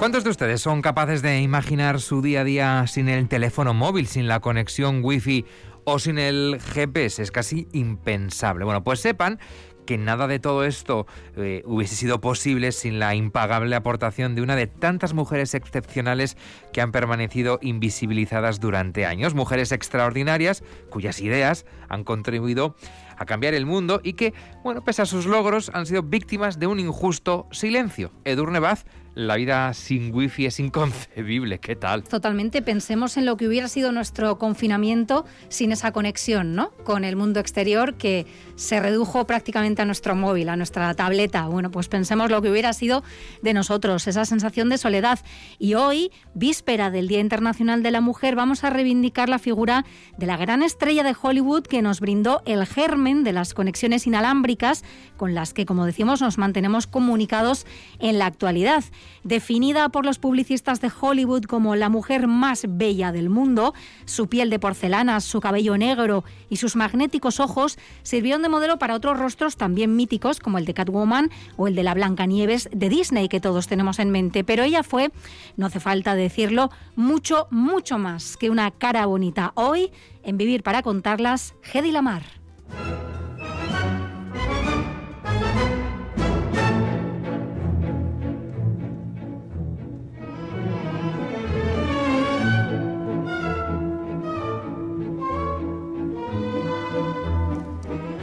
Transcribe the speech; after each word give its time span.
¿Cuántos 0.00 0.24
de 0.24 0.30
ustedes 0.30 0.62
son 0.62 0.80
capaces 0.80 1.20
de 1.20 1.42
imaginar 1.42 2.00
su 2.00 2.22
día 2.22 2.40
a 2.40 2.44
día 2.44 2.86
sin 2.86 3.10
el 3.10 3.28
teléfono 3.28 3.74
móvil, 3.74 4.06
sin 4.06 4.28
la 4.28 4.40
conexión 4.40 5.04
wifi 5.04 5.44
o 5.84 5.98
sin 5.98 6.18
el 6.18 6.58
GPS? 6.58 7.22
Es 7.22 7.30
casi 7.30 7.68
impensable. 7.72 8.64
Bueno, 8.64 8.82
pues 8.82 9.00
sepan 9.00 9.38
que 9.84 9.98
nada 9.98 10.26
de 10.26 10.38
todo 10.38 10.64
esto 10.64 11.06
eh, 11.36 11.62
hubiese 11.66 11.96
sido 11.96 12.18
posible 12.18 12.72
sin 12.72 12.98
la 12.98 13.14
impagable 13.14 13.76
aportación 13.76 14.34
de 14.34 14.40
una 14.40 14.56
de 14.56 14.68
tantas 14.68 15.12
mujeres 15.12 15.52
excepcionales 15.52 16.38
que 16.72 16.80
han 16.80 16.92
permanecido 16.92 17.58
invisibilizadas 17.60 18.58
durante 18.58 19.04
años. 19.04 19.34
Mujeres 19.34 19.70
extraordinarias 19.70 20.64
cuyas 20.88 21.20
ideas 21.20 21.66
han 21.90 22.04
contribuido 22.04 22.74
a 23.18 23.26
cambiar 23.26 23.52
el 23.52 23.66
mundo 23.66 24.00
y 24.02 24.14
que, 24.14 24.32
bueno, 24.64 24.82
pese 24.82 25.02
a 25.02 25.06
sus 25.06 25.26
logros, 25.26 25.70
han 25.74 25.84
sido 25.84 26.02
víctimas 26.02 26.58
de 26.58 26.68
un 26.68 26.80
injusto 26.80 27.48
silencio. 27.50 28.12
Edurne 28.24 28.60
Baz 28.60 28.86
la 29.14 29.36
vida 29.36 29.74
sin 29.74 30.14
wifi 30.14 30.46
es 30.46 30.60
inconcebible. 30.60 31.58
¿Qué 31.58 31.76
tal? 31.76 32.04
Totalmente. 32.04 32.62
Pensemos 32.62 33.16
en 33.16 33.26
lo 33.26 33.36
que 33.36 33.48
hubiera 33.48 33.68
sido 33.68 33.92
nuestro 33.92 34.38
confinamiento 34.38 35.24
sin 35.48 35.72
esa 35.72 35.92
conexión 35.92 36.54
¿no? 36.54 36.70
con 36.84 37.04
el 37.04 37.16
mundo 37.16 37.40
exterior 37.40 37.96
que 37.96 38.26
se 38.54 38.78
redujo 38.78 39.26
prácticamente 39.26 39.82
a 39.82 39.84
nuestro 39.84 40.14
móvil, 40.14 40.48
a 40.48 40.56
nuestra 40.56 40.94
tableta. 40.94 41.46
Bueno, 41.48 41.70
pues 41.70 41.88
pensemos 41.88 42.30
lo 42.30 42.40
que 42.40 42.50
hubiera 42.50 42.72
sido 42.72 43.02
de 43.42 43.52
nosotros, 43.52 44.06
esa 44.06 44.24
sensación 44.24 44.68
de 44.68 44.78
soledad. 44.78 45.18
Y 45.58 45.74
hoy, 45.74 46.12
víspera 46.34 46.90
del 46.90 47.08
Día 47.08 47.20
Internacional 47.20 47.82
de 47.82 47.90
la 47.90 48.00
Mujer, 48.00 48.36
vamos 48.36 48.64
a 48.64 48.70
reivindicar 48.70 49.28
la 49.28 49.38
figura 49.38 49.84
de 50.18 50.26
la 50.26 50.36
gran 50.36 50.62
estrella 50.62 51.02
de 51.02 51.16
Hollywood 51.20 51.64
que 51.64 51.82
nos 51.82 52.00
brindó 52.00 52.42
el 52.46 52.64
germen 52.66 53.24
de 53.24 53.32
las 53.32 53.54
conexiones 53.54 54.06
inalámbricas 54.06 54.84
con 55.16 55.34
las 55.34 55.52
que, 55.52 55.66
como 55.66 55.84
decimos, 55.84 56.20
nos 56.20 56.38
mantenemos 56.38 56.86
comunicados 56.86 57.66
en 57.98 58.18
la 58.18 58.26
actualidad. 58.26 58.84
Definida 59.24 59.88
por 59.90 60.06
los 60.06 60.18
publicistas 60.18 60.80
de 60.80 60.90
Hollywood 60.98 61.44
como 61.44 61.76
la 61.76 61.88
mujer 61.88 62.26
más 62.26 62.64
bella 62.68 63.12
del 63.12 63.28
mundo, 63.28 63.74
su 64.06 64.28
piel 64.28 64.48
de 64.50 64.58
porcelana, 64.58 65.20
su 65.20 65.40
cabello 65.40 65.76
negro 65.76 66.24
y 66.48 66.56
sus 66.56 66.76
magnéticos 66.76 67.40
ojos 67.40 67.78
sirvieron 68.02 68.42
de 68.42 68.48
modelo 68.48 68.78
para 68.78 68.94
otros 68.94 69.18
rostros 69.18 69.56
también 69.56 69.94
míticos 69.94 70.40
como 70.40 70.58
el 70.58 70.64
de 70.64 70.74
Catwoman 70.74 71.30
o 71.56 71.68
el 71.68 71.74
de 71.74 71.82
la 71.82 71.94
Blancanieves 71.94 72.68
de 72.72 72.88
Disney 72.88 73.28
que 73.28 73.40
todos 73.40 73.66
tenemos 73.66 73.98
en 73.98 74.10
mente. 74.10 74.44
Pero 74.44 74.62
ella 74.62 74.82
fue, 74.82 75.10
no 75.56 75.66
hace 75.66 75.80
falta 75.80 76.14
decirlo, 76.14 76.70
mucho, 76.96 77.46
mucho 77.50 77.98
más 77.98 78.36
que 78.36 78.50
una 78.50 78.70
cara 78.70 79.06
bonita. 79.06 79.52
Hoy, 79.54 79.90
en 80.22 80.38
Vivir 80.38 80.62
para 80.62 80.82
Contarlas, 80.82 81.54
Hedy 81.72 81.92
Lamar. 81.92 82.22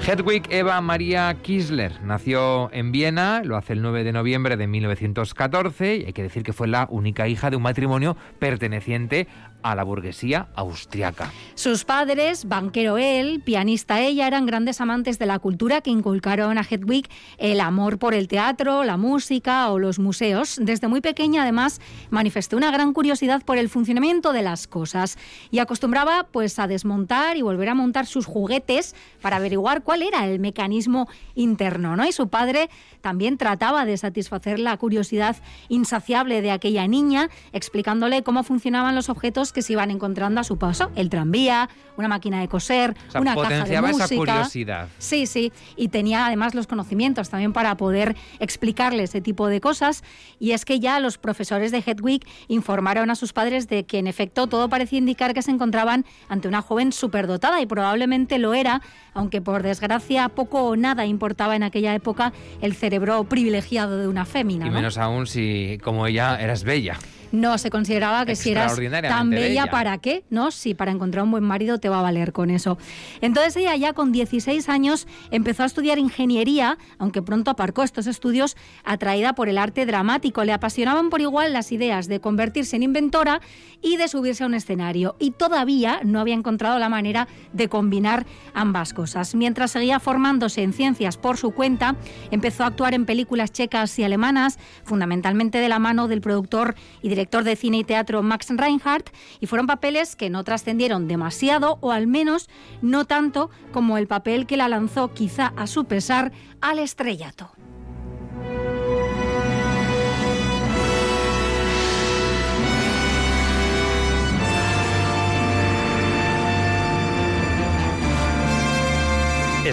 Hedwig 0.08 0.44
Eva 0.52 0.80
María 0.80 1.36
Kisler 1.42 2.02
nació 2.02 2.72
en 2.72 2.94
Viena, 2.94 3.42
lo 3.44 3.58
hace 3.58 3.74
el 3.74 3.82
9 3.82 4.06
de 4.06 4.14
noviembre 4.14 4.56
de 4.56 4.66
1914 4.66 5.98
y 5.98 6.06
hay 6.06 6.14
que 6.14 6.24
decir 6.24 6.44
que 6.44 6.54
fue 6.54 6.70
la 6.70 6.88
única 6.90 7.28
hija 7.28 7.50
de 7.50 7.58
un 7.58 7.64
matrimonio 7.64 8.16
perteneciente 8.40 9.28
a 9.64 9.76
la 9.76 9.84
burguesía 9.84 10.48
austriaca. 10.56 11.34
Sus 11.56 11.84
padres, 11.84 12.48
banquero 12.48 12.98
él, 12.98 13.42
pianista 13.44 14.00
ella, 14.00 14.28
eran 14.28 14.46
grandes 14.46 14.80
amantes 14.80 15.20
de 15.20 15.26
la 15.26 15.40
cultura 15.40 15.82
que 15.82 15.90
inculcaron 15.90 16.58
a 16.58 16.62
Hedwig 16.62 17.10
el 17.38 17.60
amor 17.60 18.00
por 18.00 18.14
el 18.14 18.30
teatro, 18.30 18.86
la 18.86 18.96
música 18.96 19.70
o 19.70 19.78
los 19.78 20.00
museos. 20.00 20.58
Desde 20.62 20.88
muy 20.88 21.02
pequeña 21.02 21.42
además 21.42 21.82
manifestó 22.12 22.56
una 22.56 22.72
gran 22.72 22.94
curiosidad 22.94 23.44
por 23.44 23.58
el 23.58 23.68
funcionamiento 23.68 24.32
de 24.32 24.44
las 24.44 24.68
cosas 24.68 25.18
y 25.52 25.60
acostumbraba 25.60 26.28
pues 26.32 26.60
a 26.60 26.68
desmontar 26.68 27.36
y 27.36 27.42
volver 27.42 27.68
a 27.68 27.76
montar 27.76 28.06
sus 28.06 28.26
juguetes 28.26 28.96
para 29.22 29.36
averiguar 29.36 29.84
cuál 29.84 29.97
era 30.02 30.26
el 30.26 30.40
mecanismo 30.40 31.08
interno, 31.36 31.96
¿no? 31.96 32.06
Y 32.06 32.12
su 32.12 32.28
padre 32.28 32.70
también 33.02 33.38
trataba 33.38 33.86
de 33.86 33.98
satisfacer 33.98 34.60
la 34.60 34.76
curiosidad 34.78 35.38
insaciable 35.70 36.42
de 36.42 36.52
aquella 36.52 36.88
niña, 36.88 37.30
explicándole 37.54 38.24
cómo 38.24 38.44
funcionaban 38.44 38.96
los 38.96 39.10
objetos 39.10 39.54
que 39.54 39.62
se 39.62 39.74
iban 39.74 39.92
encontrando 39.92 40.42
a 40.42 40.44
su 40.44 40.58
paso, 40.58 40.92
el 40.96 41.10
tranvía, 41.10 41.70
una 41.98 42.08
máquina 42.08 42.40
de 42.42 42.48
coser, 42.48 42.96
una 43.16 43.36
caja 43.36 43.64
de 43.64 43.82
música. 43.82 44.06
esa 44.06 44.16
curiosidad. 44.16 44.90
Sí, 44.98 45.26
sí, 45.26 45.52
y 45.76 45.88
tenía 45.88 46.28
además 46.28 46.54
los 46.54 46.68
conocimientos 46.68 47.30
también 47.30 47.54
para 47.54 47.76
poder 47.78 48.16
explicarle 48.40 49.04
ese 49.04 49.22
tipo 49.22 49.48
de 49.48 49.62
cosas. 49.62 50.04
Y 50.40 50.52
es 50.52 50.66
que 50.66 50.80
ya 50.80 51.00
los 51.00 51.18
profesores 51.18 51.72
de 51.72 51.84
Hedwig 51.86 52.26
informaron 52.48 53.10
a 53.10 53.16
sus 53.16 53.34
padres 53.34 53.68
de 53.68 53.86
que 53.86 54.00
en 54.00 54.08
efecto 54.08 54.48
todo 54.48 54.70
parecía 54.70 55.00
indicar 55.00 55.34
que 55.34 55.42
se 55.42 55.52
encontraban 55.52 56.06
ante 56.30 56.48
una 56.48 56.62
joven 56.62 56.92
superdotada 56.92 57.62
y 57.62 57.66
probablemente 57.66 58.38
lo 58.38 58.54
era, 58.54 58.82
aunque 59.14 59.42
por 59.42 59.64
desgracia 59.64 59.87
poco 60.30 60.64
o 60.64 60.76
nada 60.76 61.06
importaba 61.06 61.56
en 61.56 61.64
aquella 61.64 61.94
época 61.94 62.34
el 62.62 62.74
cerebro 62.74 63.24
privilegiado 63.24 63.98
de 63.98 64.08
una 64.08 64.26
fémina. 64.26 64.68
Y 64.68 64.70
menos 64.70 64.98
aún 64.98 65.28
si 65.28 65.80
como 65.84 66.08
ella 66.08 66.38
eras 66.40 66.64
bella. 66.64 66.98
No, 67.32 67.58
se 67.58 67.70
consideraba 67.70 68.26
que 68.26 68.36
si 68.36 68.52
eras 68.52 68.78
tan 69.02 69.30
bella, 69.30 69.68
¿para 69.68 69.98
qué? 69.98 70.24
¿No? 70.30 70.52
Si 70.52 70.74
para 70.74 70.92
encontrar 70.92 71.24
un 71.24 71.32
buen 71.32 71.44
marido 71.44 71.80
te 71.80 71.90
va 71.90 72.00
a 72.00 72.02
valer 72.02 72.32
con 72.32 72.50
eso. 72.50 72.78
Entonces 73.22 73.56
ella 73.58 73.76
ya 73.76 73.94
con 73.94 74.12
16 74.12 74.70
años 74.70 75.08
empezó 75.32 75.64
a 75.64 75.66
estudiar 75.66 76.00
ingeniería, 76.00 76.78
aunque 76.98 77.22
pronto 77.22 77.52
aparcó 77.52 77.84
estos 77.84 78.08
estudios 78.08 78.56
atraída 78.84 79.34
por 79.34 79.50
el 79.50 79.58
arte 79.58 79.86
dramático. 79.86 80.44
Le 80.44 80.54
apasionaban 80.54 81.10
por 81.10 81.22
igual 81.22 81.54
las 81.54 81.72
ideas 81.72 82.08
de 82.08 82.20
convertirse 82.20 82.76
en 82.76 82.84
inventora 82.84 83.42
y 83.82 83.98
de 83.98 84.08
subirse 84.08 84.44
a 84.44 84.48
un 84.48 84.54
escenario. 84.54 85.16
Y 85.20 85.32
todavía 85.32 86.00
no 86.04 86.20
había 86.20 86.34
encontrado 86.34 86.80
la 86.80 86.90
manera 86.90 87.28
de 87.54 87.70
combinar 87.70 88.26
ambas 88.54 88.94
cosas. 88.94 89.36
Mientras 89.36 89.72
seguía 89.72 90.00
formándose 90.00 90.64
en 90.64 90.74
ciencias 90.74 91.18
por 91.18 91.38
su 91.38 91.52
cuenta, 91.52 91.96
empezó 92.32 92.64
a 92.64 92.68
actuar 92.68 92.94
en 92.94 93.06
películas 93.06 93.52
checas 93.52 93.98
y 94.00 94.04
alemanas, 94.04 94.58
fundamentalmente 94.84 95.60
de 95.60 95.70
la 95.70 95.80
mano 95.80 96.08
del 96.08 96.22
productor 96.22 96.76
y 97.02 97.10
director 97.18 97.44
de 97.44 97.56
cine 97.56 97.80
y 97.80 97.84
teatro 97.84 98.22
Max 98.22 98.48
Reinhardt, 98.56 99.10
y 99.40 99.48
fueron 99.48 99.66
papeles 99.66 100.16
que 100.16 100.30
no 100.30 100.44
trascendieron 100.44 101.08
demasiado, 101.08 101.80
o 101.82 101.92
al 101.92 102.06
menos 102.06 102.48
no 102.84 103.06
tanto 103.06 103.50
como 103.74 103.98
el 103.98 104.06
papel 104.06 104.46
que 104.46 104.56
la 104.56 104.70
lanzó, 104.70 105.12
quizá 105.16 105.52
a 105.58 105.66
su 105.66 105.86
pesar, 105.86 106.32
al 106.62 106.78
estrellato. 106.78 107.57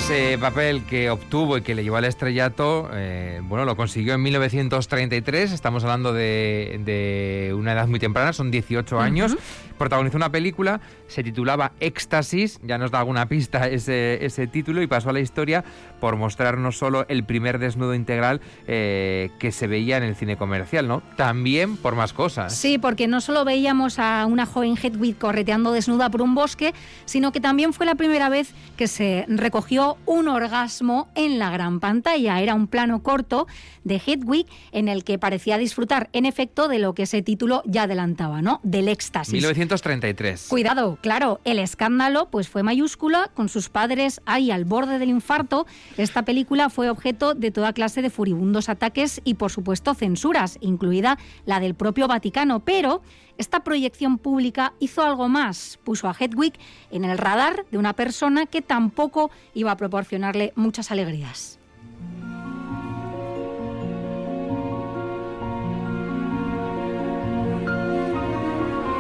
Ese 0.05 0.37
papel 0.37 0.83
que 0.85 1.09
obtuvo 1.09 1.57
y 1.57 1.63
que 1.63 1.75
le 1.75 1.83
llevó 1.83 1.97
al 1.97 2.05
estrellato, 2.05 2.91
eh, 2.93 3.41
bueno, 3.43 3.65
lo 3.65 3.75
consiguió 3.75 4.13
en 4.13 4.23
1933, 4.23 5.51
estamos 5.51 5.83
hablando 5.83 6.13
de, 6.13 7.55
una 7.57 7.73
edad 7.73 7.89
muy 7.89 7.99
temprana, 7.99 8.35
son 8.35 8.51
18 8.51 9.01
años, 9.01 9.35
protagonizó 9.79 10.19
una 10.19 10.31
película, 10.31 10.83
se 11.09 11.23
titulaba 11.23 11.73
Éxtasis, 11.81 12.61
ya 12.63 12.77
nos 12.77 12.91
da 12.91 12.99
alguna 12.99 13.27
pista 13.31 13.67
ese, 13.67 14.23
ese 14.25 14.47
título 14.47 14.83
y 14.83 14.87
pasó 14.87 15.09
a 15.09 15.15
la 15.15 15.21
historia 15.21 15.65
por 16.01 16.17
mostrar 16.17 16.59
no 16.59 16.71
solo 16.71 17.07
el 17.09 17.25
primer 17.25 17.59
desnudo 17.59 17.95
integral 17.95 18.43
eh, 18.67 19.31
que 19.39 19.53
se 19.53 19.67
veía 19.67 19.97
en 19.97 20.03
el 20.03 20.17
cine 20.17 20.37
comercial, 20.37 20.87
¿no? 20.87 21.03
También 21.17 21.79
por 21.79 21.95
más 21.95 22.13
cosas. 22.13 22.55
Sí, 22.55 22.77
porque 22.77 23.09
no 23.09 23.23
solo 23.23 23.45
veíamos 23.47 23.99
a 23.99 24.27
una 24.27 24.45
joven 24.45 24.77
Hedwig 24.77 25.17
correteando 25.17 25.73
desnuda 25.73 26.11
por 26.11 26.21
un 26.21 26.35
bosque, 26.35 26.75
sino 27.07 27.33
que 27.33 27.41
también 27.41 27.73
fue 27.73 27.87
la 27.87 27.95
primera 27.95 28.29
vez 28.29 28.53
que 28.77 28.87
se 28.87 29.25
recogió 29.29 29.94
un 30.07 30.29
orgasmo 30.29 31.09
en 31.15 31.39
la 31.39 31.51
gran 31.51 31.81
pantalla. 31.81 32.41
Era 32.41 32.55
un 32.55 32.67
plano 32.67 33.03
corto 33.03 33.47
de 33.85 34.01
Hedwig 34.05 34.47
en 34.73 34.89
el 34.89 35.05
que 35.05 35.19
parecía 35.19 35.59
disfrutar 35.59 36.09
en 36.13 36.27
efecto 36.27 36.69
de 36.69 36.79
lo 36.79 36.95
que 36.95 37.05
ese 37.05 37.23
título 37.23 37.63
ya 37.67 37.83
adelantaba, 37.83 38.43
¿no? 38.43 38.61
Del 38.63 38.89
éxtasis. 38.89 39.33
1933. 39.33 40.47
Cuidado, 40.49 40.99
claro, 41.01 41.41
el 41.45 41.59
escándalo 41.59 42.29
pues 42.31 42.49
fue 42.49 42.63
mayúscula, 42.63 43.31
con 43.35 43.49
sus 43.49 43.69
padres 43.69 44.21
ahí 44.27 44.51
al 44.51 44.65
borde 44.65 44.99
del 44.99 45.11
infarto. 45.11 45.67
Esta 45.97 46.25
película 46.25 46.71
fue 46.71 46.91
objeto 46.91 47.35
de 47.35 47.51
toda 47.51 47.73
clase 47.73 48.03
de 48.03 48.11
furibundos 48.11 48.69
ataques 48.69 49.21
y 49.25 49.35
por 49.35 49.51
supuesto 49.51 49.95
censuras, 49.95 50.59
incluida 50.61 51.19
la 51.47 51.61
del 51.61 51.75
propio 51.75 52.09
Vaticano, 52.09 52.61
pero 52.61 53.03
esta 53.39 53.65
proyección 53.65 54.19
pública 54.19 54.75
hizo 54.79 55.03
algo 55.03 55.29
más, 55.29 55.79
puso 55.85 56.09
a 56.09 56.17
Hedwig 56.19 56.55
en 56.91 57.05
el 57.05 57.19
radar 57.19 57.67
de 57.71 57.79
una 57.79 57.95
persona 57.95 58.47
que 58.47 58.63
tampoco 58.63 59.31
iba 59.55 59.73
a 59.73 59.77
proporcionarle 59.77 60.53
muchas 60.57 60.91
alegrías. 60.91 61.59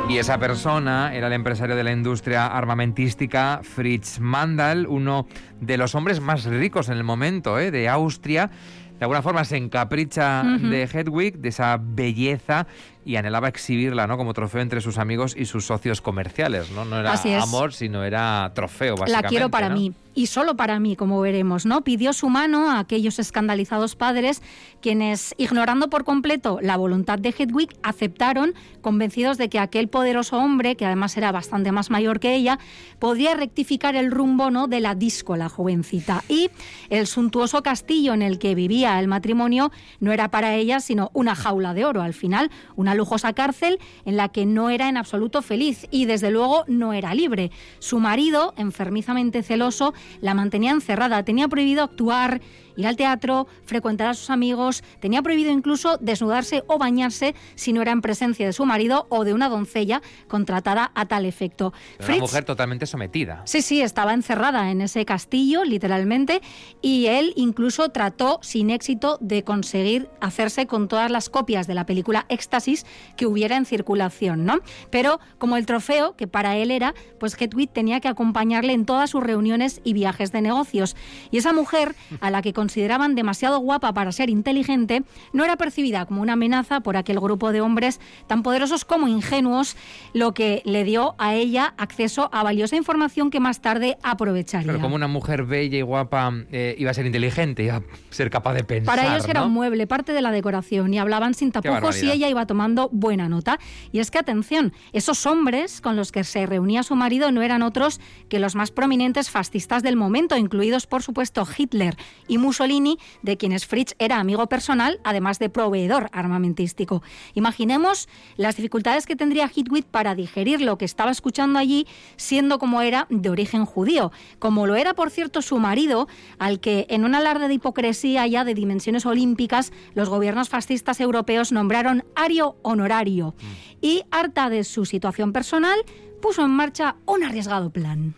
Y 0.06 0.18
esa 0.18 0.38
persona 0.38 1.14
era 1.14 1.28
el 1.28 1.32
empresario 1.32 1.76
de 1.76 1.82
la 1.82 1.90
industria 1.90 2.46
armamentística 2.46 3.60
Fritz 3.62 4.20
Mandal, 4.20 4.86
uno 4.86 5.26
de 5.60 5.78
los 5.78 5.94
hombres 5.94 6.20
más 6.20 6.44
ricos 6.44 6.88
en 6.88 6.98
el 6.98 7.04
momento 7.04 7.58
¿eh? 7.58 7.70
de 7.70 7.88
Austria. 7.88 8.50
De 8.98 9.06
alguna 9.06 9.22
forma 9.22 9.44
se 9.44 9.56
encapricha 9.56 10.44
de 10.44 10.84
Hedwig, 10.84 11.38
de 11.38 11.48
esa 11.48 11.80
belleza 11.80 12.66
y 13.04 13.16
anhelaba 13.16 13.48
exhibirla 13.48 14.06
¿no? 14.06 14.16
como 14.16 14.34
trofeo 14.34 14.60
entre 14.60 14.80
sus 14.80 14.98
amigos 14.98 15.34
y 15.36 15.44
sus 15.44 15.66
socios 15.66 16.00
comerciales. 16.00 16.70
No, 16.70 16.84
no 16.84 16.98
era 16.98 17.14
amor, 17.40 17.72
sino 17.72 18.04
era 18.04 18.50
trofeo, 18.54 18.96
básicamente. 18.96 19.22
La 19.22 19.28
quiero 19.28 19.50
para 19.50 19.70
mí 19.70 19.92
y 20.14 20.26
solo 20.26 20.56
para 20.56 20.78
mí, 20.78 20.94
como 20.96 21.20
veremos, 21.20 21.66
¿no? 21.66 21.82
Pidió 21.82 22.12
su 22.12 22.28
mano 22.28 22.70
a 22.70 22.78
aquellos 22.78 23.18
escandalizados 23.18 23.96
padres 23.96 24.42
quienes, 24.80 25.34
ignorando 25.38 25.90
por 25.90 26.04
completo 26.04 26.58
la 26.62 26.76
voluntad 26.76 27.18
de 27.18 27.34
Hedwig, 27.36 27.70
aceptaron, 27.82 28.54
convencidos 28.80 29.38
de 29.38 29.48
que 29.48 29.58
aquel 29.58 29.88
poderoso 29.88 30.38
hombre, 30.38 30.76
que 30.76 30.86
además 30.86 31.16
era 31.16 31.32
bastante 31.32 31.72
más 31.72 31.90
mayor 31.90 32.20
que 32.20 32.34
ella, 32.34 32.58
podría 32.98 33.34
rectificar 33.34 33.96
el 33.96 34.10
rumbo 34.10 34.50
¿no? 34.50 34.68
de 34.68 34.80
la 34.80 34.94
disco, 34.94 35.36
la 35.36 35.48
jovencita. 35.48 36.22
Y 36.28 36.50
el 36.90 37.06
suntuoso 37.06 37.62
castillo 37.62 38.14
en 38.14 38.22
el 38.22 38.38
que 38.38 38.54
vivía 38.54 39.00
el 39.00 39.08
matrimonio 39.08 39.72
no 40.00 40.12
era 40.12 40.30
para 40.30 40.54
ella 40.54 40.80
sino 40.80 41.10
una 41.12 41.34
jaula 41.34 41.74
de 41.74 41.84
oro. 41.86 42.02
Al 42.02 42.14
final, 42.14 42.50
una 42.76 42.93
lujosa 42.94 43.32
cárcel 43.32 43.78
en 44.04 44.16
la 44.16 44.28
que 44.28 44.46
no 44.46 44.70
era 44.70 44.88
en 44.88 44.96
absoluto 44.96 45.42
feliz 45.42 45.86
y 45.90 46.06
desde 46.06 46.30
luego 46.30 46.64
no 46.66 46.92
era 46.92 47.14
libre. 47.14 47.50
Su 47.78 48.00
marido, 48.00 48.54
enfermizamente 48.56 49.42
celoso, 49.42 49.94
la 50.20 50.34
mantenía 50.34 50.72
encerrada, 50.72 51.24
tenía 51.24 51.48
prohibido 51.48 51.84
actuar, 51.84 52.40
ir 52.76 52.86
al 52.86 52.96
teatro, 52.96 53.46
frecuentar 53.64 54.08
a 54.08 54.14
sus 54.14 54.30
amigos, 54.30 54.82
tenía 55.00 55.22
prohibido 55.22 55.50
incluso 55.50 55.98
desnudarse 55.98 56.62
o 56.66 56.78
bañarse 56.78 57.34
si 57.54 57.72
no 57.72 57.82
era 57.82 57.92
en 57.92 58.00
presencia 58.00 58.46
de 58.46 58.52
su 58.52 58.64
marido 58.64 59.06
o 59.08 59.24
de 59.24 59.32
una 59.32 59.48
doncella 59.48 60.02
contratada 60.28 60.92
a 60.94 61.06
tal 61.06 61.26
efecto. 61.26 61.72
una 62.00 62.16
mujer 62.18 62.44
totalmente 62.44 62.86
sometida. 62.86 63.42
Sí, 63.44 63.62
sí, 63.62 63.80
estaba 63.80 64.14
encerrada 64.14 64.70
en 64.70 64.80
ese 64.80 65.04
castillo, 65.04 65.64
literalmente, 65.64 66.40
y 66.82 67.06
él 67.06 67.32
incluso 67.36 67.90
trató 67.90 68.38
sin 68.42 68.70
éxito 68.70 69.18
de 69.20 69.44
conseguir 69.44 70.08
hacerse 70.20 70.66
con 70.66 70.88
todas 70.88 71.10
las 71.10 71.28
copias 71.28 71.66
de 71.66 71.74
la 71.74 71.86
película 71.86 72.26
Éxtasis 72.28 72.86
que 73.16 73.26
hubiera 73.26 73.56
en 73.56 73.66
circulación, 73.66 74.44
¿no? 74.44 74.60
Pero 74.90 75.20
como 75.38 75.56
el 75.56 75.66
trofeo, 75.66 76.16
que 76.16 76.26
para 76.26 76.56
él 76.56 76.70
era, 76.70 76.94
pues 77.18 77.40
Hedwig 77.40 77.70
tenía 77.70 78.00
que 78.00 78.08
acompañarle 78.08 78.72
en 78.72 78.86
todas 78.86 79.10
sus 79.10 79.22
reuniones 79.22 79.80
y 79.84 79.92
viajes 79.92 80.32
de 80.32 80.40
negocios. 80.40 80.96
Y 81.30 81.38
esa 81.38 81.52
mujer, 81.52 81.94
a 82.20 82.30
la 82.30 82.42
que 82.42 82.52
consideraban 82.64 83.14
demasiado 83.14 83.58
guapa 83.58 83.92
para 83.92 84.10
ser 84.10 84.30
inteligente, 84.30 85.02
no 85.34 85.44
era 85.44 85.56
percibida 85.56 86.06
como 86.06 86.22
una 86.22 86.32
amenaza 86.32 86.80
por 86.80 86.96
aquel 86.96 87.20
grupo 87.20 87.52
de 87.52 87.60
hombres 87.60 88.00
tan 88.26 88.42
poderosos 88.42 88.86
como 88.86 89.06
ingenuos, 89.06 89.76
lo 90.14 90.32
que 90.32 90.62
le 90.64 90.82
dio 90.82 91.14
a 91.18 91.34
ella 91.34 91.74
acceso 91.76 92.30
a 92.32 92.42
valiosa 92.42 92.74
información 92.76 93.28
que 93.28 93.38
más 93.38 93.60
tarde 93.60 93.98
aprovecharía. 94.02 94.66
Pero 94.66 94.80
como 94.80 94.94
una 94.94 95.08
mujer 95.08 95.44
bella 95.44 95.76
y 95.76 95.82
guapa 95.82 96.32
eh, 96.52 96.74
iba 96.78 96.90
a 96.90 96.94
ser 96.94 97.04
inteligente, 97.04 97.64
iba 97.64 97.76
a 97.76 97.82
ser 98.08 98.30
capaz 98.30 98.54
de 98.54 98.64
pensar. 98.64 98.96
Para 98.96 99.12
ellos 99.12 99.28
era 99.28 99.42
un 99.44 99.52
mueble, 99.52 99.86
parte 99.86 100.14
de 100.14 100.22
la 100.22 100.30
decoración, 100.30 100.94
y 100.94 100.98
hablaban 100.98 101.34
sin 101.34 101.52
tapujos 101.52 102.02
y 102.02 102.10
ella 102.10 102.30
iba 102.30 102.46
tomando 102.46 102.88
buena 102.92 103.28
nota. 103.28 103.58
Y 103.92 103.98
es 103.98 104.10
que, 104.10 104.16
atención, 104.16 104.72
esos 104.94 105.26
hombres 105.26 105.82
con 105.82 105.96
los 105.96 106.12
que 106.12 106.24
se 106.24 106.46
reunía 106.46 106.82
su 106.82 106.96
marido 106.96 107.30
no 107.30 107.42
eran 107.42 107.60
otros 107.60 108.00
que 108.30 108.38
los 108.38 108.54
más 108.54 108.70
prominentes 108.70 109.28
fascistas 109.28 109.82
del 109.82 109.96
momento, 109.96 110.38
incluidos, 110.38 110.86
por 110.86 111.02
supuesto, 111.02 111.46
Hitler 111.58 111.94
y 112.26 112.38
Mussolini 112.38 112.53
Mussolini, 112.54 112.98
de 113.22 113.36
quienes 113.36 113.66
Fritz 113.66 113.96
era 113.98 114.20
amigo 114.20 114.46
personal, 114.46 115.00
además 115.02 115.40
de 115.40 115.48
proveedor 115.48 116.08
armamentístico. 116.12 117.02
Imaginemos 117.34 118.08
las 118.36 118.54
dificultades 118.54 119.06
que 119.06 119.16
tendría 119.16 119.50
Hitwit 119.52 119.86
para 119.86 120.14
digerir 120.14 120.60
lo 120.60 120.78
que 120.78 120.84
estaba 120.84 121.10
escuchando 121.10 121.58
allí, 121.58 121.88
siendo 122.16 122.60
como 122.60 122.80
era 122.80 123.08
de 123.10 123.28
origen 123.28 123.64
judío, 123.64 124.12
como 124.38 124.68
lo 124.68 124.76
era, 124.76 124.94
por 124.94 125.10
cierto, 125.10 125.42
su 125.42 125.58
marido, 125.58 126.06
al 126.38 126.60
que 126.60 126.86
en 126.90 127.04
un 127.04 127.16
alarde 127.16 127.48
de 127.48 127.54
hipocresía 127.54 128.24
ya 128.28 128.44
de 128.44 128.54
dimensiones 128.54 129.04
olímpicas, 129.04 129.72
los 129.94 130.08
gobiernos 130.08 130.48
fascistas 130.48 131.00
europeos 131.00 131.50
nombraron 131.50 132.04
ario 132.14 132.54
honorario. 132.62 133.34
Mm. 133.36 133.44
Y, 133.80 134.02
harta 134.12 134.48
de 134.48 134.62
su 134.62 134.84
situación 134.84 135.32
personal, 135.32 135.80
puso 136.22 136.44
en 136.44 136.50
marcha 136.52 136.94
un 137.04 137.24
arriesgado 137.24 137.70
plan. 137.70 138.14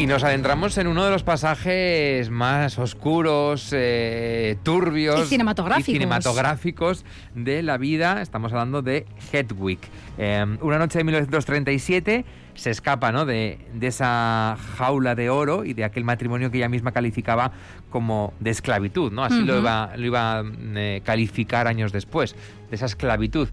Y 0.00 0.06
nos 0.06 0.24
adentramos 0.24 0.78
en 0.78 0.86
uno 0.86 1.04
de 1.04 1.10
los 1.10 1.22
pasajes 1.24 2.30
más 2.30 2.78
oscuros, 2.78 3.68
eh, 3.72 4.56
turbios 4.62 5.20
y 5.20 5.28
cinematográficos. 5.28 7.04
de 7.34 7.62
la 7.62 7.76
vida. 7.76 8.22
Estamos 8.22 8.50
hablando 8.54 8.80
de 8.80 9.04
Hedwig. 9.30 9.78
Em, 10.16 10.56
una 10.62 10.78
noche 10.78 10.96
de 10.96 11.04
1937 11.04 12.24
se 12.54 12.70
escapa 12.70 13.12
¿no? 13.12 13.26
de, 13.26 13.58
esa 13.82 14.56
jaula 14.78 15.14
de 15.14 15.28
oro 15.28 15.66
y 15.66 15.74
de 15.74 15.84
aquel 15.84 16.04
matrimonio 16.04 16.50
que 16.50 16.56
ella 16.56 16.70
misma 16.70 16.92
calificaba 16.92 17.52
como 17.90 18.32
de 18.40 18.48
esclavitud. 18.48 19.12
¿no? 19.12 19.22
Así 19.22 19.42
lo 19.42 19.58
iba, 19.58 19.92
lo 19.96 20.06
iba 20.06 20.38
a 20.38 20.44
eh, 20.76 21.02
calificar 21.04 21.66
años 21.66 21.92
después, 21.92 22.34
de 22.70 22.76
esa 22.76 22.86
esclavitud. 22.86 23.50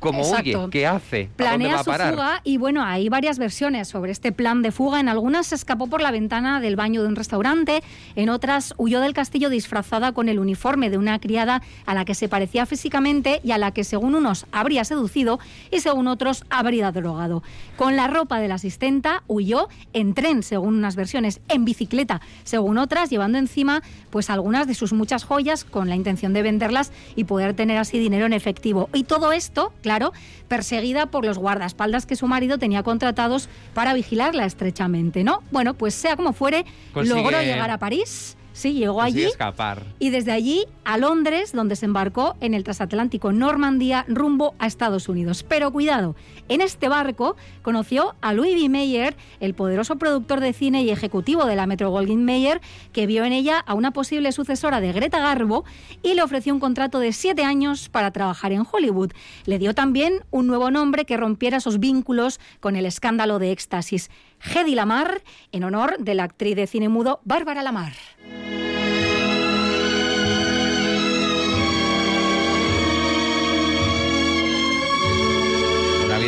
¿Cómo 0.00 0.22
huye? 0.22 0.56
¿Qué 0.70 0.86
hace? 0.86 1.28
Planea 1.34 1.82
su 1.82 1.90
fuga 1.90 2.40
y 2.44 2.56
bueno, 2.56 2.84
hay 2.84 3.08
varias 3.08 3.38
versiones 3.38 3.88
sobre 3.88 4.12
este 4.12 4.30
plan 4.30 4.62
de 4.62 4.70
fuga. 4.70 5.00
En 5.00 5.08
algunas 5.08 5.48
se 5.48 5.56
escapó 5.56 5.88
por 5.88 6.00
la 6.00 6.12
ventana 6.12 6.60
del 6.60 6.76
baño 6.76 7.02
de 7.02 7.08
un 7.08 7.16
restaurante, 7.16 7.82
en 8.14 8.28
otras 8.28 8.74
huyó 8.76 9.00
del 9.00 9.12
castillo 9.12 9.50
disfrazada 9.50 10.12
con 10.12 10.28
el 10.28 10.38
uniforme 10.38 10.88
de 10.88 10.98
una 10.98 11.18
criada 11.18 11.62
a 11.84 11.94
la 11.94 12.04
que 12.04 12.14
se 12.14 12.28
parecía 12.28 12.64
físicamente 12.64 13.40
y 13.42 13.50
a 13.50 13.58
la 13.58 13.72
que 13.72 13.82
según 13.82 14.14
unos 14.14 14.46
habría 14.52 14.84
seducido 14.84 15.40
y 15.72 15.80
según 15.80 16.06
otros 16.06 16.44
habría 16.48 16.92
drogado. 16.92 17.42
Con 17.76 17.96
la 17.96 18.06
ropa 18.06 18.38
de 18.38 18.48
la 18.48 18.54
asistenta 18.54 19.24
huyó 19.26 19.68
en 19.94 20.14
tren, 20.14 20.44
según 20.44 20.76
unas 20.76 20.94
versiones, 20.94 21.40
en 21.48 21.64
bicicleta, 21.64 22.20
según 22.44 22.78
otras, 22.78 23.10
llevando 23.10 23.38
encima 23.38 23.82
pues 24.10 24.30
algunas 24.30 24.66
de 24.66 24.74
sus 24.74 24.92
muchas 24.92 25.24
joyas 25.24 25.64
con 25.64 25.88
la 25.88 25.96
intención 25.96 26.32
de 26.32 26.42
venderlas 26.42 26.92
y 27.16 27.24
poder 27.24 27.54
tener 27.54 27.78
así 27.78 27.98
dinero 27.98 28.26
en 28.26 28.32
efectivo. 28.32 28.88
Y 28.94 29.04
todo 29.04 29.32
esto, 29.32 29.72
claro, 29.88 30.12
perseguida 30.48 31.06
por 31.06 31.24
los 31.24 31.38
guardaespaldas 31.38 32.04
que 32.04 32.14
su 32.14 32.26
marido 32.26 32.58
tenía 32.58 32.82
contratados 32.82 33.48
para 33.72 33.94
vigilarla 33.94 34.44
estrechamente, 34.44 35.24
¿no? 35.24 35.42
Bueno, 35.50 35.72
pues 35.72 35.94
sea 35.94 36.14
como 36.14 36.34
fuere, 36.34 36.66
logró 36.94 37.40
llegar 37.40 37.70
a 37.70 37.78
París 37.78 38.36
Sí, 38.52 38.72
llegó 38.72 39.02
allí. 39.02 39.22
escapar. 39.22 39.84
Y 39.98 40.10
desde 40.10 40.32
allí 40.32 40.64
a 40.84 40.98
Londres, 40.98 41.52
donde 41.52 41.76
se 41.76 41.86
embarcó 41.86 42.36
en 42.40 42.54
el 42.54 42.64
transatlántico 42.64 43.30
Normandía 43.32 44.04
rumbo 44.08 44.54
a 44.58 44.66
Estados 44.66 45.08
Unidos. 45.08 45.44
Pero 45.44 45.70
cuidado, 45.70 46.16
en 46.48 46.60
este 46.60 46.88
barco 46.88 47.36
conoció 47.62 48.14
a 48.20 48.32
Louis 48.32 48.60
B. 48.60 48.68
Mayer, 48.68 49.16
el 49.40 49.54
poderoso 49.54 49.96
productor 49.96 50.40
de 50.40 50.52
cine 50.52 50.82
y 50.82 50.90
ejecutivo 50.90 51.44
de 51.44 51.56
la 51.56 51.66
Metro 51.66 51.90
Goldwyn 51.90 52.24
Mayer, 52.24 52.60
que 52.92 53.06
vio 53.06 53.24
en 53.24 53.32
ella 53.32 53.58
a 53.60 53.74
una 53.74 53.92
posible 53.92 54.32
sucesora 54.32 54.80
de 54.80 54.92
Greta 54.92 55.20
Garbo 55.20 55.64
y 56.02 56.14
le 56.14 56.22
ofreció 56.22 56.52
un 56.52 56.60
contrato 56.60 56.98
de 56.98 57.12
siete 57.12 57.44
años 57.44 57.88
para 57.88 58.10
trabajar 58.10 58.52
en 58.52 58.64
Hollywood. 58.70 59.12
Le 59.46 59.58
dio 59.58 59.74
también 59.74 60.24
un 60.30 60.46
nuevo 60.46 60.70
nombre 60.70 61.04
que 61.04 61.16
rompiera 61.16 61.58
esos 61.58 61.78
vínculos 61.78 62.40
con 62.60 62.76
el 62.76 62.86
escándalo 62.86 63.38
de 63.38 63.52
éxtasis. 63.52 64.10
Hedy 64.40 64.74
Lamar, 64.74 65.22
en 65.52 65.64
honor 65.64 65.96
de 65.98 66.14
la 66.14 66.24
actriz 66.24 66.56
de 66.56 66.66
cine 66.66 66.88
mudo 66.88 67.20
Bárbara 67.24 67.62
Lamar. 67.62 67.92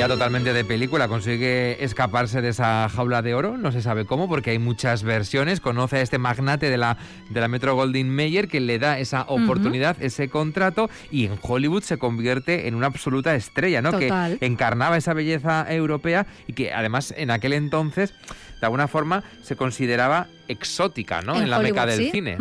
Totalmente 0.08 0.52
de 0.52 0.64
película, 0.64 1.08
consigue 1.08 1.82
escaparse 1.84 2.40
de 2.40 2.48
esa 2.50 2.88
jaula 2.88 3.22
de 3.22 3.34
oro, 3.34 3.56
no 3.56 3.72
se 3.72 3.82
sabe 3.82 4.04
cómo, 4.04 4.28
porque 4.28 4.50
hay 4.50 4.58
muchas 4.58 5.02
versiones, 5.02 5.60
conoce 5.60 5.96
a 5.96 6.00
este 6.00 6.18
magnate 6.18 6.70
de 6.70 6.76
la, 6.76 6.96
de 7.28 7.40
la 7.40 7.48
Metro 7.48 7.74
Goldwyn 7.74 8.08
Mayer 8.08 8.48
que 8.48 8.60
le 8.60 8.78
da 8.78 8.98
esa 8.98 9.22
oportunidad, 9.22 9.96
ese 10.00 10.28
contrato, 10.28 10.90
y 11.10 11.26
en 11.26 11.38
Hollywood 11.40 11.82
se 11.82 11.98
convierte 11.98 12.68
en 12.68 12.74
una 12.74 12.86
absoluta 12.86 13.34
estrella, 13.34 13.82
¿no? 13.82 13.98
Que 13.98 14.38
encarnaba 14.40 14.96
esa 14.96 15.12
belleza 15.12 15.66
europea 15.72 16.26
y 16.46 16.52
que 16.52 16.72
además 16.72 17.12
en 17.16 17.30
aquel 17.30 17.52
entonces, 17.52 18.14
de 18.60 18.66
alguna 18.66 18.88
forma, 18.88 19.24
se 19.42 19.56
consideraba 19.56 20.28
exótica, 20.50 21.22
¿no? 21.22 21.36
En, 21.36 21.48
la 21.48 21.58
meca 21.60 21.86
del 21.86 22.10
cine. 22.10 22.36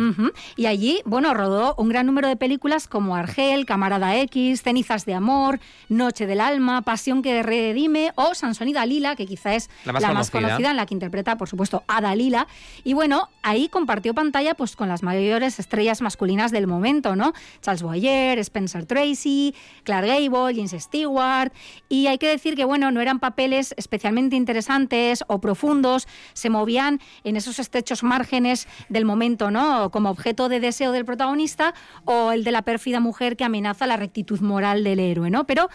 Y 0.56 0.66
allí, 0.66 1.00
bueno, 1.04 1.32
rodó 1.34 1.74
un 1.78 1.88
gran 1.88 2.06
número 2.06 2.28
de 2.28 2.36
películas 2.36 2.88
como 2.88 3.16
Argel, 3.16 3.66
Camarada 3.66 4.16
X, 4.16 4.62
Cenizas 4.62 5.06
de 5.06 5.14
Amor, 5.14 5.60
Noche 5.88 6.26
del 6.26 6.40
Alma, 6.40 6.82
Pasión 6.82 7.22
que 7.22 7.42
redime 7.42 8.12
o 8.16 8.34
Sansón 8.34 8.68
y 8.68 8.72
Dalila, 8.72 9.16
que 9.16 9.26
quizá 9.26 9.54
es 9.54 9.70
la 9.84 9.92
más, 9.92 10.30
conocida. 10.30 10.70
en 10.70 10.76
la 10.76 10.86
que 10.86 10.94
interpreta, 10.94 11.36
por 11.36 11.48
supuesto, 11.48 11.84
a 11.86 12.00
Dalila. 12.00 12.46
Y 12.84 12.94
bueno, 12.94 13.28
ahí 13.42 13.68
compartió 13.68 14.14
pantalla 14.14 14.54
pues 14.54 14.76
con 14.76 14.88
las 14.88 15.02
mayores 15.02 15.58
estrellas 15.58 16.02
masculinas 16.02 16.50
del 16.50 16.66
momento, 16.66 17.16
¿no? 17.16 17.32
Charles 17.62 17.82
Boyer, 17.82 18.38
Spencer 18.38 18.86
Tracy, 18.86 19.54
Clark 19.84 20.06
Gable, 20.06 20.54
James 20.54 20.74
Stewart. 20.78 21.52
Y 21.88 22.08
hay 22.08 22.18
que 22.18 22.28
decir 22.28 22.56
que, 22.56 22.64
bueno, 22.64 22.90
no 22.90 23.00
eran 23.00 23.20
papeles 23.20 23.74
especialmente 23.76 24.36
interesantes 24.36 25.24
o 25.28 25.40
profundos, 25.40 26.08
se 26.32 26.50
movían 26.50 27.00
en 27.24 27.36
esos 27.36 27.58
estrechos 27.58 27.99
márgenes 28.02 28.68
del 28.88 29.04
momento, 29.04 29.50
¿no? 29.50 29.90
Como 29.90 30.10
objeto 30.10 30.48
de 30.48 30.60
deseo 30.60 30.92
del 30.92 31.04
protagonista 31.04 31.74
o 32.04 32.32
el 32.32 32.44
de 32.44 32.52
la 32.52 32.62
pérfida 32.62 33.00
mujer 33.00 33.36
que 33.36 33.44
amenaza 33.44 33.86
la 33.86 33.96
rectitud 33.96 34.40
moral 34.40 34.84
del 34.84 35.00
héroe, 35.00 35.30
¿no? 35.30 35.46
Pero 35.46 35.68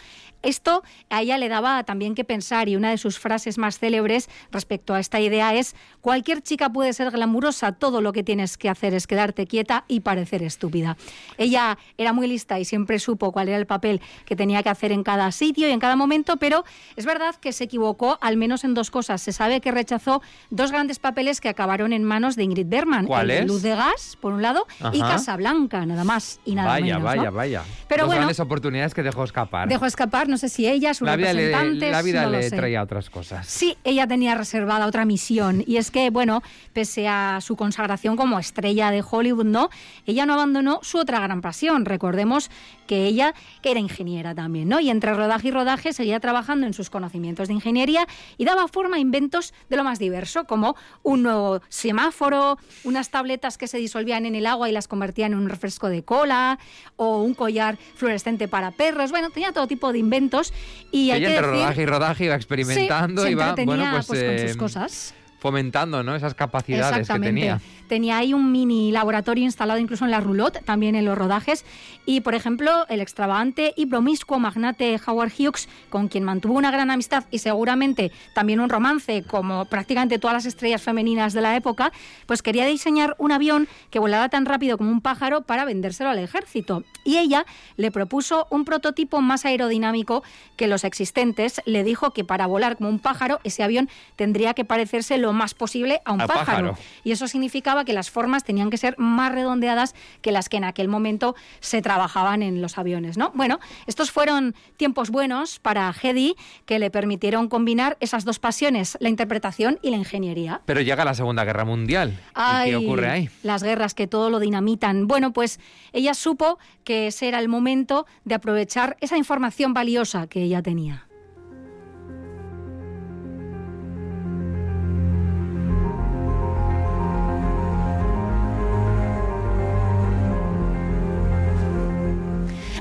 esto 0.46 0.84
a 1.10 1.22
ella 1.22 1.38
le 1.38 1.50
daba 1.50 1.84
también 1.84 2.16
que 2.16 2.24
pensar 2.24 2.70
y 2.70 2.76
una 2.76 2.92
de 2.92 2.98
sus 2.98 3.20
frases 3.20 3.58
más 3.58 3.80
célebres 3.80 4.30
respecto 4.52 4.94
a 4.94 5.00
esta 5.00 5.20
idea 5.20 5.54
es 5.56 5.76
cualquier 6.02 6.42
chica 6.42 6.70
puede 6.70 6.94
ser 6.94 7.12
glamurosa, 7.12 7.74
todo 7.74 8.02
lo 8.02 8.14
que 8.14 8.24
tienes 8.24 8.58
que 8.58 8.70
hacer 8.70 8.94
es 8.94 9.08
quedarte 9.08 9.48
quieta 9.48 9.86
y 9.88 10.02
parecer 10.02 10.44
estúpida. 10.44 10.98
Ella 11.38 11.78
era 11.98 12.14
muy 12.14 12.28
lista 12.28 12.60
y 12.60 12.66
siempre 12.66 13.00
supo 13.00 13.32
cuál 13.32 13.50
era 13.50 13.58
el 13.58 13.66
papel 13.66 14.02
que 14.26 14.36
tenía 14.36 14.64
que 14.64 14.70
hacer 14.70 14.92
en 14.92 15.04
cada 15.04 15.32
sitio 15.32 15.68
y 15.68 15.72
en 15.72 15.80
cada 15.80 15.96
momento, 15.96 16.38
pero 16.38 16.64
es 16.96 17.06
verdad 17.06 17.36
que 17.36 17.52
se 17.52 17.66
equivocó 17.66 18.18
al 18.22 18.38
menos 18.38 18.64
en 18.64 18.74
dos 18.74 18.92
cosas. 18.92 19.22
Se 19.22 19.32
sabe 19.32 19.62
que 19.62 19.72
rechazó 19.72 20.22
dos 20.50 20.72
grandes 20.72 21.00
papeles 21.00 21.42
que 21.42 21.50
acabaron 21.50 21.94
en 21.94 22.04
manos 22.04 22.36
de 22.36 22.44
Ingrid 22.44 22.68
Bergman, 22.68 23.08
Luz 23.46 23.62
de 23.62 23.76
Gas, 23.76 24.18
por 24.22 24.34
un 24.34 24.42
lado, 24.42 24.68
y 24.94 25.00
Casablanca, 25.00 25.86
nada 25.86 26.04
más 26.04 26.40
y 26.46 26.56
nada 26.56 26.70
vaya, 26.70 26.86
menos. 26.86 27.04
Vaya, 27.04 27.30
vaya, 27.32 27.60
vaya. 27.60 27.64
Pero 27.88 28.06
bueno, 28.06 28.22
grandes 28.22 28.40
oportunidades 28.40 28.94
que 28.94 29.04
dejó 29.04 29.24
escapar. 29.24 29.68
Dejó 29.68 29.86
escapar, 29.86 30.28
no 30.36 30.40
sé 30.40 30.50
si 30.50 30.68
ella, 30.68 30.94
sus 30.94 31.06
la 31.06 31.16
representantes... 31.16 31.92
la 31.92 32.02
vida 32.02 32.28
le 32.28 32.52
traía 32.52 32.84
otras 32.84 33.10
cosas. 33.10 33.48
Sí, 33.48 33.78
ella 33.86 34.06
tenía 34.06 34.36
reservada 34.36 34.86
otra 34.86 35.06
misión, 35.06 35.64
y 35.66 35.78
es 35.78 35.92
que, 35.92 36.10
bueno, 36.10 36.44
pese 36.74 37.08
a 37.08 37.40
su 37.40 37.56
consagración 37.56 38.18
como 38.18 38.38
estrella 38.38 38.92
de 38.92 39.02
Hollywood, 39.10 39.46
¿no? 39.46 39.70
Ella 40.06 40.26
no 40.26 40.34
abandonó 40.34 40.82
su 40.84 40.98
otra 40.98 41.22
gran 41.22 41.40
pasión. 41.40 41.86
Recordemos 41.86 42.52
que 42.86 43.06
ella 43.06 43.34
que 43.62 43.72
era 43.72 43.80
ingeniera 43.80 44.36
también, 44.36 44.70
¿no? 44.70 44.80
Y 44.80 44.90
entre 44.90 45.14
rodaje 45.14 45.50
y 45.50 45.52
rodaje 45.52 45.94
seguía 45.94 46.20
trabajando 46.20 46.68
en 46.68 46.74
sus 46.74 46.90
conocimientos 46.90 47.48
de 47.48 47.54
ingeniería 47.56 48.08
y 48.38 48.46
daba 48.46 48.68
forma 48.68 48.98
a 48.98 49.00
inventos 49.00 49.54
de 49.70 49.78
lo 49.78 49.84
más 49.84 50.00
diverso, 50.00 50.46
como 50.46 50.76
un 51.04 51.24
nuevo 51.24 51.62
semáforo, 51.70 52.58
unas 52.84 53.10
tabletas 53.10 53.58
que 53.58 53.68
se 53.68 53.78
disolvían 53.78 54.26
en 54.26 54.36
el 54.36 54.46
agua 54.46 54.70
y 54.70 54.72
las 54.72 54.88
convertían 54.88 55.34
en 55.34 55.40
un 55.40 55.50
refresco 55.50 55.90
de 55.90 56.04
cola, 56.04 56.60
o 56.96 57.22
un 57.22 57.34
collar 57.34 57.78
fluorescente 57.96 58.48
para 58.48 58.72
perros. 58.72 59.12
Bueno, 59.12 59.30
tenía 59.30 59.52
todo 59.52 59.68
tipo 59.68 59.92
de 59.92 60.00
inventos 60.00 60.54
y 60.92 61.12
ella 61.12 61.30
entre 61.30 61.42
rodaje 61.42 61.82
y 61.82 61.86
rodaje 61.86 62.26
iba 62.26 62.36
experimentando 62.36 63.28
y 63.28 63.32
iba 63.32 63.56
bueno, 63.66 63.86
pues, 63.92 64.08
pues, 64.08 64.24
con 64.24 64.40
sus 64.40 64.52
eh, 64.52 64.58
cosas 64.58 65.16
fomentando 65.46 66.02
¿no? 66.02 66.16
esas 66.16 66.34
capacidades 66.34 67.08
que 67.08 67.20
tenía. 67.20 67.62
Tenía 67.88 68.18
ahí 68.18 68.34
un 68.34 68.52
mini 68.52 68.92
laboratorio 68.92 69.44
instalado 69.44 69.80
incluso 69.80 70.04
en 70.04 70.10
la 70.10 70.20
roulotte, 70.20 70.64
también 70.66 70.96
en 70.96 71.06
los 71.06 71.16
rodajes. 71.16 71.66
Y, 72.04 72.22
por 72.22 72.34
ejemplo, 72.34 72.88
el 72.90 73.00
extravagante 73.00 73.72
y 73.78 73.86
promiscuo 73.86 74.40
magnate 74.40 75.00
Howard 75.06 75.32
Hughes, 75.38 75.70
con 75.92 76.08
quien 76.08 76.24
mantuvo 76.24 76.56
una 76.56 76.72
gran 76.72 76.90
amistad 76.90 77.26
y 77.30 77.38
seguramente 77.38 78.12
también 78.34 78.60
un 78.60 78.70
romance, 78.70 79.22
como 79.22 79.66
prácticamente 79.66 80.18
todas 80.18 80.34
las 80.34 80.46
estrellas 80.48 80.82
femeninas 80.82 81.34
de 81.34 81.42
la 81.42 81.56
época, 81.56 81.92
pues 82.26 82.42
quería 82.42 82.66
diseñar 82.66 83.16
un 83.20 83.32
avión 83.32 83.68
que 83.92 84.00
volara 84.00 84.30
tan 84.30 84.48
rápido 84.48 84.80
como 84.80 84.90
un 84.90 85.02
pájaro 85.02 85.42
para 85.42 85.64
vendérselo 85.64 86.10
al 86.10 86.18
ejército. 86.18 86.84
Y 87.04 87.18
ella 87.18 87.46
le 87.78 87.92
propuso 87.92 88.48
un 88.50 88.66
prototipo 88.66 89.22
más 89.22 89.46
aerodinámico 89.46 90.24
que 90.56 90.66
los 90.66 90.84
existentes. 90.84 91.62
Le 91.66 91.84
dijo 91.84 92.10
que 92.14 92.24
para 92.24 92.48
volar 92.48 92.78
como 92.78 92.90
un 92.90 92.98
pájaro, 92.98 93.40
ese 93.44 93.62
avión 93.62 93.90
tendría 94.16 94.56
que 94.56 94.66
parecerse 94.66 95.20
lo 95.20 95.35
más 95.36 95.54
posible 95.54 96.02
a 96.06 96.14
un 96.14 96.20
pájaro. 96.20 96.78
Y 97.04 97.12
eso 97.12 97.28
significaba 97.28 97.86
que 97.86 97.94
las 97.94 98.10
formas 98.10 98.44
tenían 98.44 98.70
que 98.70 98.78
ser 98.78 98.96
más 98.98 99.32
redondeadas 99.32 99.96
que 100.22 100.32
las 100.32 100.50
que 100.50 100.58
en 100.58 100.64
aquel 100.64 100.88
momento 100.88 101.36
se 101.60 101.82
trabajaban 101.82 102.42
en 102.42 102.62
los 102.62 102.78
aviones. 102.78 103.18
¿no? 103.18 103.32
Bueno, 103.36 103.60
estos 103.86 104.12
fueron 104.12 104.56
tiempos 104.78 105.10
buenos 105.10 105.60
para 105.60 105.94
Hedy 105.94 106.36
que 106.66 106.80
le 106.80 106.90
permitieron 106.90 107.48
combinar 107.48 107.98
esas 108.00 108.26
dos 108.26 108.40
pasiones, 108.40 108.98
la 109.00 109.10
interpretación 109.10 109.80
y 109.82 109.92
la 109.92 109.98
ingeniería. 109.98 110.62
Pero 110.66 110.82
llega 110.82 111.06
la 111.06 111.14
Segunda 111.14 111.44
Guerra 111.44 111.66
Mundial. 111.66 112.18
¿Qué 112.66 112.76
ocurre 112.76 113.10
ahí? 113.10 113.30
Las 113.44 113.64
guerras 113.64 113.94
que 113.94 114.08
todo 114.08 114.30
lo 114.30 114.40
dinamitan. 114.40 115.08
Bueno, 115.08 115.34
pues 115.34 115.60
ella 115.94 116.14
supo 116.14 116.58
que 116.84 117.08
ese 117.08 117.28
era 117.28 117.40
el 117.40 117.48
momento 117.48 118.06
de 118.24 118.36
aprovechar 118.36 118.98
esa 119.02 119.18
información 119.18 119.74
valiosa 119.74 120.28
que 120.28 120.42
ella 120.44 120.62
tenía. 120.62 121.08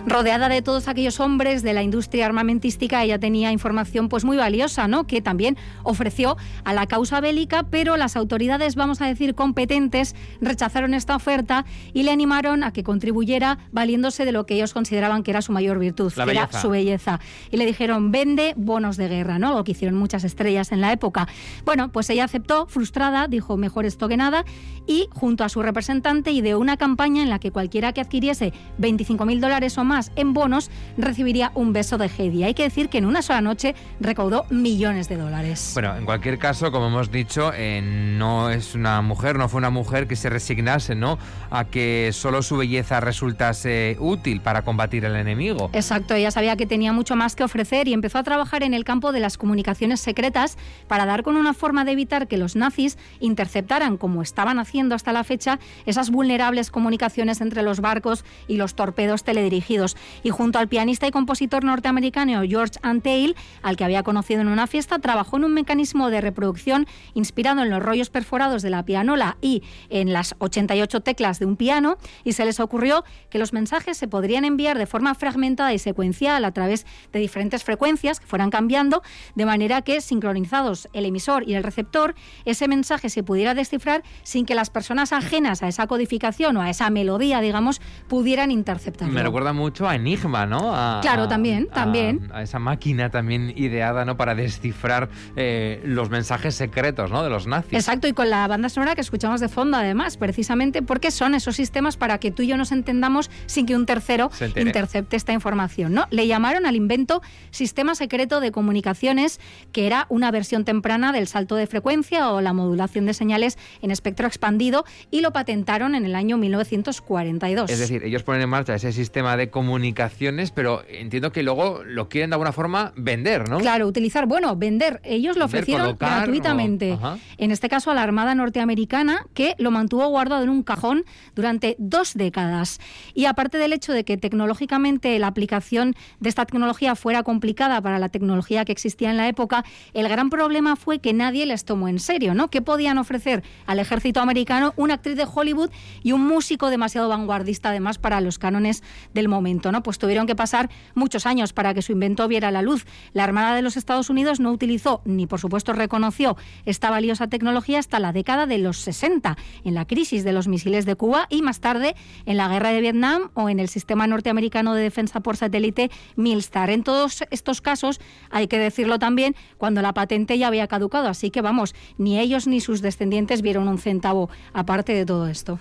Rodeada 0.06 0.48
de 0.48 0.60
todos 0.60 0.88
aquellos 0.88 1.18
hombres 1.18 1.62
de 1.62 1.72
la 1.72 1.82
industria 1.82 2.26
armamentística, 2.26 3.02
ella 3.02 3.18
tenía 3.18 3.52
información 3.52 4.08
pues 4.08 4.24
muy 4.24 4.36
valiosa, 4.36 4.86
¿no? 4.86 5.06
Que 5.06 5.22
también 5.22 5.56
ofreció 5.82 6.36
a 6.64 6.74
la 6.74 6.86
causa 6.86 7.20
bélica, 7.20 7.64
pero 7.64 7.96
las 7.96 8.16
autoridades, 8.16 8.74
vamos 8.74 9.00
a 9.00 9.06
decir, 9.06 9.34
competentes, 9.34 10.14
rechazaron 10.40 10.94
esta 10.94 11.16
oferta 11.16 11.64
y 11.92 12.02
le 12.02 12.10
animaron 12.10 12.64
a 12.64 12.72
que 12.72 12.84
contribuyera 12.84 13.58
valiéndose 13.72 14.24
de 14.24 14.32
lo 14.32 14.44
que 14.44 14.54
ellos 14.54 14.74
consideraban 14.74 15.22
que 15.22 15.30
era 15.30 15.42
su 15.42 15.52
mayor 15.52 15.78
virtud, 15.78 16.12
que 16.12 16.30
era 16.30 16.52
su 16.52 16.68
belleza. 16.68 17.20
Y 17.50 17.56
le 17.56 17.64
dijeron, 17.64 18.10
vende 18.10 18.54
bonos 18.56 18.96
de 18.96 19.08
guerra, 19.08 19.38
¿no? 19.38 19.54
Lo 19.54 19.64
que 19.64 19.72
hicieron 19.72 19.98
muchas 19.98 20.24
estrellas 20.24 20.70
en 20.72 20.80
la 20.80 20.92
época. 20.92 21.28
Bueno, 21.64 21.90
pues 21.90 22.10
ella 22.10 22.24
aceptó, 22.24 22.66
frustrada, 22.66 23.26
dijo, 23.26 23.56
mejor 23.56 23.86
esto 23.86 24.08
que 24.08 24.16
nada, 24.16 24.44
y 24.86 25.08
junto 25.12 25.44
a 25.44 25.48
su 25.48 25.62
representante 25.62 26.30
ideó 26.30 26.58
una 26.58 26.76
campaña 26.76 27.22
en 27.22 27.30
la 27.30 27.38
que 27.38 27.50
cualquiera 27.50 27.92
que 27.92 28.02
adquiriese 28.02 28.52
25.000 28.78 29.40
dólares 29.40 29.78
o 29.78 29.84
más 29.84 29.93
en 30.16 30.34
bonos 30.34 30.70
recibiría 30.96 31.52
un 31.54 31.72
beso 31.72 31.98
de 31.98 32.06
Heidi. 32.06 32.44
Hay 32.44 32.54
que 32.54 32.64
decir 32.64 32.88
que 32.88 32.98
en 32.98 33.04
una 33.04 33.22
sola 33.22 33.40
noche 33.40 33.74
recaudó 34.00 34.46
millones 34.50 35.08
de 35.08 35.16
dólares. 35.16 35.70
Bueno, 35.74 35.96
en 35.96 36.04
cualquier 36.04 36.38
caso, 36.38 36.72
como 36.72 36.88
hemos 36.88 37.10
dicho, 37.10 37.52
eh, 37.54 37.80
no 37.82 38.50
es 38.50 38.74
una 38.74 39.02
mujer, 39.02 39.38
no 39.38 39.48
fue 39.48 39.58
una 39.58 39.70
mujer 39.70 40.08
que 40.08 40.16
se 40.16 40.28
resignase, 40.30 40.94
¿no? 40.94 41.18
A 41.50 41.64
que 41.66 42.10
solo 42.12 42.42
su 42.42 42.56
belleza 42.56 43.00
resultase 43.00 43.96
útil 44.00 44.40
para 44.40 44.62
combatir 44.62 45.06
al 45.06 45.16
enemigo. 45.16 45.70
Exacto, 45.72 46.14
ella 46.14 46.30
sabía 46.30 46.56
que 46.56 46.66
tenía 46.66 46.92
mucho 46.92 47.16
más 47.16 47.36
que 47.36 47.44
ofrecer 47.44 47.88
y 47.88 47.92
empezó 47.92 48.18
a 48.18 48.22
trabajar 48.22 48.62
en 48.62 48.74
el 48.74 48.84
campo 48.84 49.12
de 49.12 49.20
las 49.20 49.38
comunicaciones 49.38 50.00
secretas 50.00 50.56
para 50.88 51.06
dar 51.06 51.22
con 51.22 51.36
una 51.36 51.54
forma 51.54 51.84
de 51.84 51.92
evitar 51.92 52.26
que 52.26 52.38
los 52.38 52.56
nazis 52.56 52.98
interceptaran, 53.20 53.96
como 53.96 54.22
estaban 54.22 54.58
haciendo 54.58 54.94
hasta 54.94 55.12
la 55.12 55.24
fecha, 55.24 55.58
esas 55.86 56.10
vulnerables 56.10 56.70
comunicaciones 56.70 57.40
entre 57.40 57.62
los 57.62 57.80
barcos 57.80 58.24
y 58.48 58.56
los 58.56 58.74
torpedos 58.74 59.24
teledirigidos 59.24 59.83
y 60.22 60.30
junto 60.30 60.58
al 60.58 60.68
pianista 60.68 61.06
y 61.06 61.10
compositor 61.10 61.64
norteamericano 61.64 62.42
George 62.46 62.78
Antheil, 62.82 63.36
al 63.62 63.76
que 63.76 63.84
había 63.84 64.02
conocido 64.02 64.40
en 64.40 64.48
una 64.48 64.66
fiesta, 64.66 64.98
trabajó 64.98 65.36
en 65.36 65.44
un 65.44 65.54
mecanismo 65.54 66.10
de 66.10 66.20
reproducción 66.20 66.86
inspirado 67.14 67.62
en 67.62 67.70
los 67.70 67.82
rollos 67.82 68.10
perforados 68.10 68.62
de 68.62 68.70
la 68.70 68.84
pianola 68.84 69.36
y 69.40 69.62
en 69.90 70.12
las 70.12 70.34
88 70.38 71.00
teclas 71.00 71.38
de 71.38 71.46
un 71.46 71.56
piano 71.56 71.96
y 72.24 72.32
se 72.32 72.44
les 72.44 72.60
ocurrió 72.60 73.04
que 73.30 73.38
los 73.38 73.52
mensajes 73.52 73.96
se 73.96 74.08
podrían 74.08 74.44
enviar 74.44 74.78
de 74.78 74.86
forma 74.86 75.14
fragmentada 75.14 75.72
y 75.72 75.78
secuencial 75.78 76.44
a 76.44 76.52
través 76.52 76.86
de 77.12 77.18
diferentes 77.18 77.64
frecuencias 77.64 78.20
que 78.20 78.26
fueran 78.26 78.50
cambiando, 78.50 79.02
de 79.34 79.46
manera 79.46 79.82
que 79.82 80.00
sincronizados 80.00 80.88
el 80.92 81.04
emisor 81.04 81.48
y 81.48 81.54
el 81.54 81.62
receptor, 81.62 82.14
ese 82.44 82.68
mensaje 82.68 83.08
se 83.08 83.22
pudiera 83.22 83.54
descifrar 83.54 84.02
sin 84.22 84.46
que 84.46 84.54
las 84.54 84.70
personas 84.70 85.12
ajenas 85.12 85.62
a 85.62 85.68
esa 85.68 85.86
codificación 85.86 86.56
o 86.56 86.62
a 86.62 86.70
esa 86.70 86.90
melodía, 86.90 87.40
digamos, 87.40 87.80
pudieran 88.08 88.50
interceptarlo. 88.50 89.14
Me 89.14 89.22
recuerda 89.22 89.52
mucho 89.74 89.88
a 89.88 89.96
Enigma, 89.96 90.46
¿no? 90.46 91.00
claro, 91.02 91.26
también, 91.26 91.66
también. 91.66 92.30
A, 92.32 92.42
esa 92.42 92.60
máquina 92.60 93.10
también 93.10 93.52
ideada, 93.56 94.04
¿no? 94.04 94.16
Para 94.16 94.36
descifrar 94.36 95.08
eh, 95.34 95.82
los 95.84 96.10
mensajes 96.10 96.54
secretos, 96.54 97.10
¿no? 97.10 97.24
De 97.24 97.28
los 97.28 97.48
nazis. 97.48 97.72
Exacto, 97.72 98.06
y 98.06 98.12
con 98.12 98.30
la 98.30 98.46
banda 98.46 98.68
sonora 98.68 98.94
que 98.94 99.00
escuchamos 99.00 99.40
de 99.40 99.48
fondo, 99.48 99.76
además, 99.76 100.16
precisamente 100.16 100.82
porque 100.82 101.10
son 101.10 101.34
esos 101.34 101.56
sistemas 101.56 101.96
para 101.96 102.18
que 102.18 102.30
tú 102.30 102.42
y 102.42 102.46
yo 102.46 102.56
nos 102.56 102.70
entendamos 102.70 103.32
sin 103.46 103.66
que 103.66 103.74
un 103.74 103.84
tercero 103.84 104.30
intercepte 104.54 105.16
esta 105.16 105.32
información, 105.32 105.92
¿no? 105.92 106.06
Le 106.10 106.28
llamaron 106.28 106.66
al 106.66 106.76
invento 106.76 107.20
Sistema 107.50 107.96
Secreto 107.96 108.38
de 108.38 108.52
Comunicaciones, 108.52 109.40
que 109.72 109.88
era 109.88 110.06
una 110.08 110.30
versión 110.30 110.64
temprana 110.64 111.10
del 111.10 111.26
salto 111.26 111.56
de 111.56 111.66
frecuencia 111.66 112.30
o 112.30 112.40
la 112.40 112.52
modulación 112.52 113.06
de 113.06 113.14
señales 113.14 113.58
en 113.82 113.90
espectro 113.90 114.28
expandido, 114.28 114.84
y 115.10 115.20
lo 115.20 115.32
patentaron 115.32 115.96
en 115.96 116.04
el 116.04 116.14
año 116.14 116.36
1942. 116.36 117.68
Es 117.72 117.80
decir, 117.80 118.04
ellos 118.04 118.22
ponen 118.22 118.42
en 118.42 118.50
marcha 118.50 118.76
ese 118.76 118.92
sistema 118.92 119.36
de 119.36 119.50
comunicación 119.50 119.63
comunicaciones, 119.64 120.50
pero 120.50 120.84
entiendo 120.88 121.32
que 121.32 121.42
luego 121.42 121.82
lo 121.84 122.08
quieren 122.08 122.30
de 122.30 122.34
alguna 122.34 122.52
forma 122.52 122.92
vender, 122.96 123.48
¿no? 123.48 123.58
Claro, 123.58 123.86
utilizar, 123.86 124.26
bueno, 124.26 124.54
vender. 124.56 125.00
Ellos 125.04 125.36
lo 125.36 125.46
ofrecieron 125.46 125.96
gratuitamente. 125.98 126.98
En 127.38 127.50
este 127.50 127.68
caso 127.68 127.90
a 127.90 127.94
la 127.94 128.02
Armada 128.02 128.34
norteamericana, 128.34 129.26
que 129.32 129.54
lo 129.58 129.70
mantuvo 129.70 130.06
guardado 130.08 130.42
en 130.42 130.50
un 130.50 130.62
cajón 130.62 131.04
durante 131.34 131.76
dos 131.78 132.14
décadas. 132.14 132.78
Y 133.14 133.24
aparte 133.24 133.56
del 133.58 133.72
hecho 133.72 133.92
de 133.92 134.04
que 134.04 134.16
tecnológicamente 134.16 135.18
la 135.18 135.28
aplicación 135.28 135.94
de 136.20 136.28
esta 136.28 136.44
tecnología 136.44 136.94
fuera 136.94 137.22
complicada 137.22 137.80
para 137.80 137.98
la 137.98 138.10
tecnología 138.10 138.64
que 138.64 138.72
existía 138.72 139.10
en 139.10 139.16
la 139.16 139.28
época, 139.28 139.64
el 139.94 140.08
gran 140.08 140.28
problema 140.28 140.76
fue 140.76 140.98
que 140.98 141.12
nadie 141.14 141.46
les 141.46 141.64
tomó 141.64 141.88
en 141.88 141.98
serio, 141.98 142.34
¿no? 142.34 142.50
¿Qué 142.50 142.60
podían 142.60 142.98
ofrecer 142.98 143.42
al 143.66 143.78
ejército 143.78 144.20
americano 144.20 144.74
una 144.76 144.94
actriz 144.94 145.16
de 145.16 145.26
Hollywood 145.32 145.70
y 146.02 146.12
un 146.12 146.26
músico 146.26 146.68
demasiado 146.68 147.08
vanguardista 147.08 147.70
además 147.70 147.98
para 147.98 148.20
los 148.20 148.38
cánones 148.38 148.82
del 149.14 149.28
momento, 149.28 149.53
Pues 149.82 149.98
tuvieron 149.98 150.26
que 150.26 150.36
pasar 150.36 150.70
muchos 150.94 151.26
años 151.26 151.52
para 151.52 151.74
que 151.74 151.82
su 151.82 151.92
invento 151.92 152.28
viera 152.28 152.50
la 152.50 152.62
luz. 152.62 152.86
La 153.12 153.24
Armada 153.24 153.54
de 153.54 153.62
los 153.62 153.76
Estados 153.76 154.10
Unidos 154.10 154.40
no 154.40 154.50
utilizó 154.50 155.00
ni 155.04 155.26
por 155.26 155.40
supuesto 155.40 155.72
reconoció 155.72 156.36
esta 156.64 156.90
valiosa 156.90 157.28
tecnología 157.28 157.78
hasta 157.78 157.98
la 157.98 158.12
década 158.12 158.46
de 158.46 158.58
los 158.58 158.78
60, 158.78 159.36
en 159.64 159.74
la 159.74 159.86
crisis 159.86 160.24
de 160.24 160.32
los 160.32 160.48
misiles 160.48 160.86
de 160.86 160.96
Cuba 160.96 161.26
y 161.30 161.42
más 161.42 161.60
tarde 161.60 161.94
en 162.26 162.36
la 162.36 162.48
guerra 162.48 162.70
de 162.70 162.80
Vietnam 162.80 163.30
o 163.34 163.48
en 163.48 163.60
el 163.60 163.68
sistema 163.68 164.06
norteamericano 164.06 164.74
de 164.74 164.82
defensa 164.82 165.20
por 165.20 165.36
satélite 165.36 165.90
Milstar. 166.16 166.70
En 166.70 166.82
todos 166.82 167.24
estos 167.30 167.60
casos, 167.60 168.00
hay 168.30 168.48
que 168.48 168.58
decirlo 168.58 168.98
también, 168.98 169.34
cuando 169.58 169.82
la 169.82 169.94
patente 169.94 170.38
ya 170.38 170.48
había 170.48 170.66
caducado, 170.66 171.08
así 171.08 171.30
que 171.30 171.42
vamos, 171.42 171.74
ni 171.98 172.18
ellos 172.18 172.46
ni 172.46 172.60
sus 172.60 172.82
descendientes 172.82 173.42
vieron 173.42 173.68
un 173.68 173.78
centavo 173.78 174.30
aparte 174.52 174.94
de 174.94 175.06
todo 175.06 175.28
esto. 175.28 175.58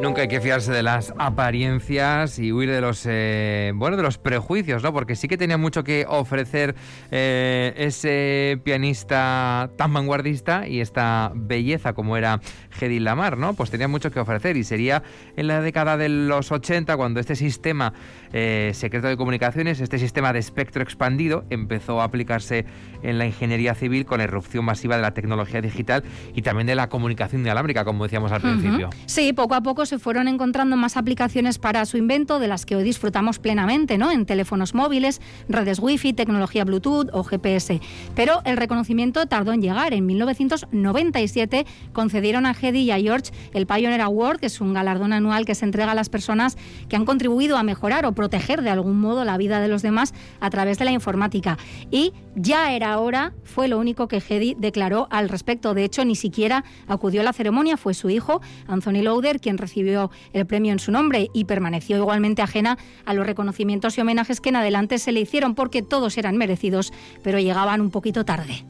Nunca 0.00 0.22
hay 0.22 0.28
que 0.28 0.40
fiarse 0.40 0.72
de 0.72 0.82
las 0.82 1.12
apariencias 1.18 2.38
y 2.38 2.52
huir 2.52 2.70
de 2.70 2.80
los 2.80 3.04
eh, 3.06 3.72
bueno 3.74 3.98
de 3.98 4.02
los 4.02 4.16
prejuicios, 4.16 4.82
¿no? 4.82 4.94
Porque 4.94 5.14
sí 5.14 5.28
que 5.28 5.36
tenía 5.36 5.58
mucho 5.58 5.84
que 5.84 6.06
ofrecer 6.08 6.74
eh, 7.10 7.74
ese 7.76 8.58
pianista 8.64 9.68
tan 9.76 9.92
vanguardista 9.92 10.66
y 10.66 10.80
esta 10.80 11.32
belleza 11.34 11.92
como 11.92 12.16
era 12.16 12.40
Hedy 12.80 12.98
Lamar, 12.98 13.36
¿no? 13.36 13.52
Pues 13.52 13.70
tenía 13.70 13.88
mucho 13.88 14.10
que 14.10 14.20
ofrecer 14.20 14.56
y 14.56 14.64
sería 14.64 15.02
en 15.36 15.48
la 15.48 15.60
década 15.60 15.98
de 15.98 16.08
los 16.08 16.50
80 16.50 16.96
cuando 16.96 17.20
este 17.20 17.36
sistema 17.36 17.92
eh, 18.32 18.70
secreto 18.74 19.06
de 19.06 19.18
comunicaciones, 19.18 19.80
este 19.80 19.98
sistema 19.98 20.32
de 20.32 20.38
espectro 20.38 20.82
expandido, 20.82 21.44
empezó 21.50 22.00
a 22.00 22.04
aplicarse 22.04 22.64
en 23.02 23.18
la 23.18 23.26
ingeniería 23.26 23.74
civil 23.74 24.06
con 24.06 24.18
la 24.18 24.24
irrupción 24.24 24.64
masiva 24.64 24.96
de 24.96 25.02
la 25.02 25.12
tecnología 25.12 25.60
digital 25.60 26.04
y 26.34 26.40
también 26.40 26.66
de 26.66 26.74
la 26.74 26.88
comunicación 26.88 27.42
inalámrica, 27.42 27.84
como 27.84 28.04
decíamos 28.04 28.32
al 28.32 28.40
principio. 28.40 28.88
Sí, 29.04 29.34
poco 29.34 29.54
a 29.54 29.62
poco 29.62 29.84
se 29.90 29.98
fueron 29.98 30.28
encontrando 30.28 30.76
más 30.76 30.96
aplicaciones 30.96 31.58
para 31.58 31.84
su 31.84 31.96
invento 31.96 32.38
de 32.38 32.46
las 32.46 32.64
que 32.64 32.76
hoy 32.76 32.84
disfrutamos 32.84 33.40
plenamente, 33.40 33.98
¿no? 33.98 34.12
En 34.12 34.24
teléfonos 34.24 34.72
móviles, 34.72 35.20
redes 35.48 35.80
wifi, 35.80 36.12
tecnología 36.12 36.64
Bluetooth 36.64 37.08
o 37.12 37.24
GPS. 37.24 37.80
Pero 38.14 38.40
el 38.44 38.56
reconocimiento 38.56 39.26
tardó 39.26 39.52
en 39.52 39.62
llegar. 39.62 39.92
En 39.92 40.06
1997 40.06 41.66
concedieron 41.92 42.46
a 42.46 42.52
Hedy 42.52 42.82
y 42.82 42.90
a 42.92 43.00
George 43.00 43.32
el 43.52 43.66
Pioneer 43.66 44.00
Award, 44.02 44.38
que 44.38 44.46
es 44.46 44.60
un 44.60 44.72
galardón 44.72 45.12
anual 45.12 45.44
que 45.44 45.56
se 45.56 45.64
entrega 45.64 45.90
a 45.90 45.96
las 45.96 46.08
personas 46.08 46.56
que 46.88 46.94
han 46.94 47.04
contribuido 47.04 47.56
a 47.56 47.64
mejorar 47.64 48.06
o 48.06 48.12
proteger 48.12 48.62
de 48.62 48.70
algún 48.70 49.00
modo 49.00 49.24
la 49.24 49.36
vida 49.38 49.60
de 49.60 49.66
los 49.66 49.82
demás 49.82 50.14
a 50.38 50.50
través 50.50 50.78
de 50.78 50.84
la 50.84 50.92
informática. 50.92 51.58
Y 51.90 52.12
ya 52.36 52.72
era 52.72 52.96
hora, 53.00 53.32
fue 53.42 53.66
lo 53.66 53.80
único 53.80 54.06
que 54.06 54.22
Hedy 54.26 54.54
declaró 54.56 55.08
al 55.10 55.28
respecto. 55.28 55.74
De 55.74 55.82
hecho, 55.82 56.04
ni 56.04 56.14
siquiera 56.14 56.62
acudió 56.86 57.22
a 57.22 57.24
la 57.24 57.32
ceremonia, 57.32 57.76
fue 57.76 57.92
su 57.92 58.08
hijo, 58.08 58.40
Anthony 58.68 59.02
Lauder, 59.02 59.40
quien 59.40 59.58
recibió 59.58 59.79
recibió 59.80 60.10
el 60.32 60.46
premio 60.46 60.72
en 60.72 60.78
su 60.78 60.92
nombre 60.92 61.28
y 61.32 61.44
permaneció 61.46 61.96
igualmente 61.96 62.42
ajena 62.42 62.76
a 63.06 63.14
los 63.14 63.26
reconocimientos 63.26 63.96
y 63.96 64.00
homenajes 64.00 64.40
que 64.40 64.50
en 64.50 64.56
adelante 64.56 64.98
se 64.98 65.12
le 65.12 65.20
hicieron 65.20 65.54
porque 65.54 65.82
todos 65.82 66.18
eran 66.18 66.36
merecidos, 66.36 66.92
pero 67.22 67.38
llegaban 67.38 67.80
un 67.80 67.90
poquito 67.90 68.24
tarde. 68.24 68.64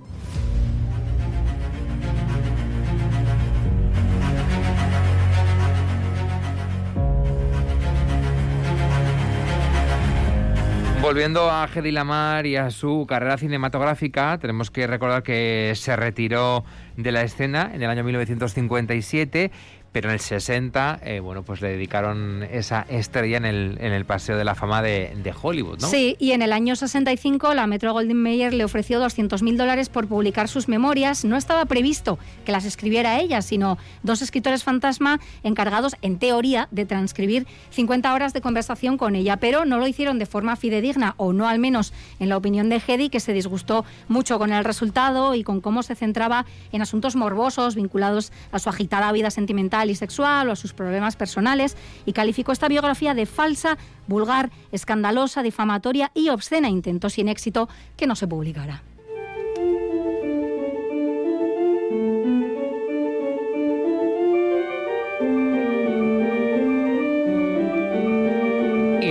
Volviendo 11.02 11.50
a 11.50 11.66
Hedy 11.74 11.92
Lamar 11.92 12.46
y 12.46 12.56
a 12.56 12.70
su 12.70 13.06
carrera 13.08 13.38
cinematográfica, 13.38 14.38
tenemos 14.38 14.70
que 14.70 14.86
recordar 14.86 15.22
que 15.22 15.72
se 15.74 15.96
retiró 15.96 16.62
de 16.98 17.10
la 17.10 17.22
escena 17.22 17.70
en 17.74 17.82
el 17.82 17.88
año 17.88 18.04
1957 18.04 19.50
pero 19.92 20.08
en 20.08 20.14
el 20.14 20.20
60, 20.20 21.00
eh, 21.02 21.20
bueno, 21.20 21.42
pues 21.42 21.60
le 21.60 21.70
dedicaron 21.70 22.44
esa 22.44 22.86
estrella 22.88 23.36
en 23.38 23.44
el, 23.44 23.78
en 23.80 23.92
el 23.92 24.04
Paseo 24.04 24.36
de 24.36 24.44
la 24.44 24.54
Fama 24.54 24.82
de, 24.82 25.12
de, 25.16 25.34
Hollywood, 25.40 25.80
¿no? 25.80 25.88
Sí, 25.88 26.16
y 26.20 26.32
en 26.32 26.42
el 26.42 26.52
año 26.52 26.76
65 26.76 27.54
la 27.54 27.66
Metro 27.66 27.92
Goldwyn 27.92 28.22
Mayer 28.22 28.54
le 28.54 28.64
ofreció 28.64 29.02
200.000 29.04 29.56
dólares 29.56 29.88
por 29.88 30.06
publicar 30.06 30.48
sus 30.48 30.68
memorias. 30.68 31.24
No 31.24 31.36
estaba 31.36 31.64
previsto 31.64 32.18
que 32.44 32.52
las 32.52 32.64
escribiera 32.64 33.18
ella, 33.18 33.42
sino 33.42 33.78
dos 34.02 34.22
escritores 34.22 34.62
fantasma 34.62 35.20
encargados, 35.42 35.96
en 36.02 36.18
teoría, 36.18 36.68
de 36.70 36.86
transcribir 36.86 37.46
50 37.70 38.14
horas 38.14 38.32
de 38.32 38.40
conversación 38.40 38.96
con 38.96 39.16
ella, 39.16 39.38
pero 39.38 39.64
no 39.64 39.78
lo 39.78 39.88
hicieron 39.88 40.18
de 40.18 40.26
forma 40.26 40.54
fidedigna, 40.54 41.14
o 41.16 41.32
no 41.32 41.48
al 41.48 41.58
menos 41.58 41.92
en 42.20 42.28
la 42.28 42.36
opinión 42.36 42.68
de 42.68 42.80
Hedy, 42.86 43.08
que 43.08 43.18
se 43.18 43.32
disgustó 43.32 43.84
mucho 44.06 44.38
con 44.38 44.52
el 44.52 44.64
resultado 44.64 45.34
y 45.34 45.42
con 45.42 45.60
cómo 45.60 45.82
se 45.82 45.96
centraba 45.96 46.46
en 46.70 46.82
asuntos 46.82 47.16
morbosos 47.16 47.74
vinculados 47.74 48.32
a 48.52 48.60
su 48.60 48.68
agitada 48.68 49.10
vida 49.10 49.30
sentimental 49.30 49.79
y 49.88 49.94
sexual 49.94 50.48
o 50.48 50.52
a 50.52 50.56
sus 50.56 50.74
problemas 50.74 51.16
personales 51.16 51.76
y 52.04 52.12
calificó 52.12 52.52
esta 52.52 52.68
biografía 52.68 53.14
de 53.14 53.24
falsa, 53.24 53.78
vulgar, 54.06 54.50
escandalosa, 54.72 55.42
difamatoria 55.42 56.10
y 56.14 56.28
obscena. 56.28 56.68
Intentó 56.68 57.08
sin 57.08 57.28
éxito 57.28 57.68
que 57.96 58.06
no 58.06 58.16
se 58.16 58.26
publicara. 58.26 58.82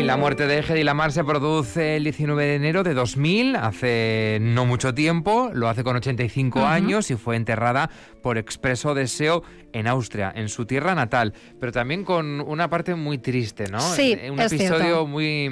La 0.10 0.18
muerte 0.18 0.48
de 0.48 0.58
Hedy 0.58 0.84
Lamar 0.84 1.12
se 1.12 1.24
produce 1.24 1.96
el 1.96 2.04
19 2.04 2.44
de 2.44 2.56
enero 2.56 2.82
de 2.82 2.96
2000, 2.96 3.56
hace 3.56 4.40
no 4.42 4.66
mucho 4.66 4.96
tiempo, 4.96 5.52
lo 5.54 5.70
hace 5.70 5.84
con 5.84 5.96
85 5.96 6.66
años 6.66 7.12
y 7.12 7.16
fue 7.16 7.36
enterrada 7.36 7.92
por 8.24 8.40
expreso 8.40 8.96
deseo 8.96 9.44
en 9.72 9.86
Austria, 9.86 10.34
en 10.36 10.50
su 10.50 10.66
tierra 10.66 10.96
natal, 10.96 11.36
pero 11.60 11.72
también 11.72 12.04
con 12.04 12.42
una 12.42 12.72
parte 12.72 12.96
muy 12.96 13.20
triste, 13.20 13.66
¿no? 13.70 13.80
Sí, 13.80 14.18
un 14.32 14.40
episodio 14.40 15.06
muy 15.06 15.48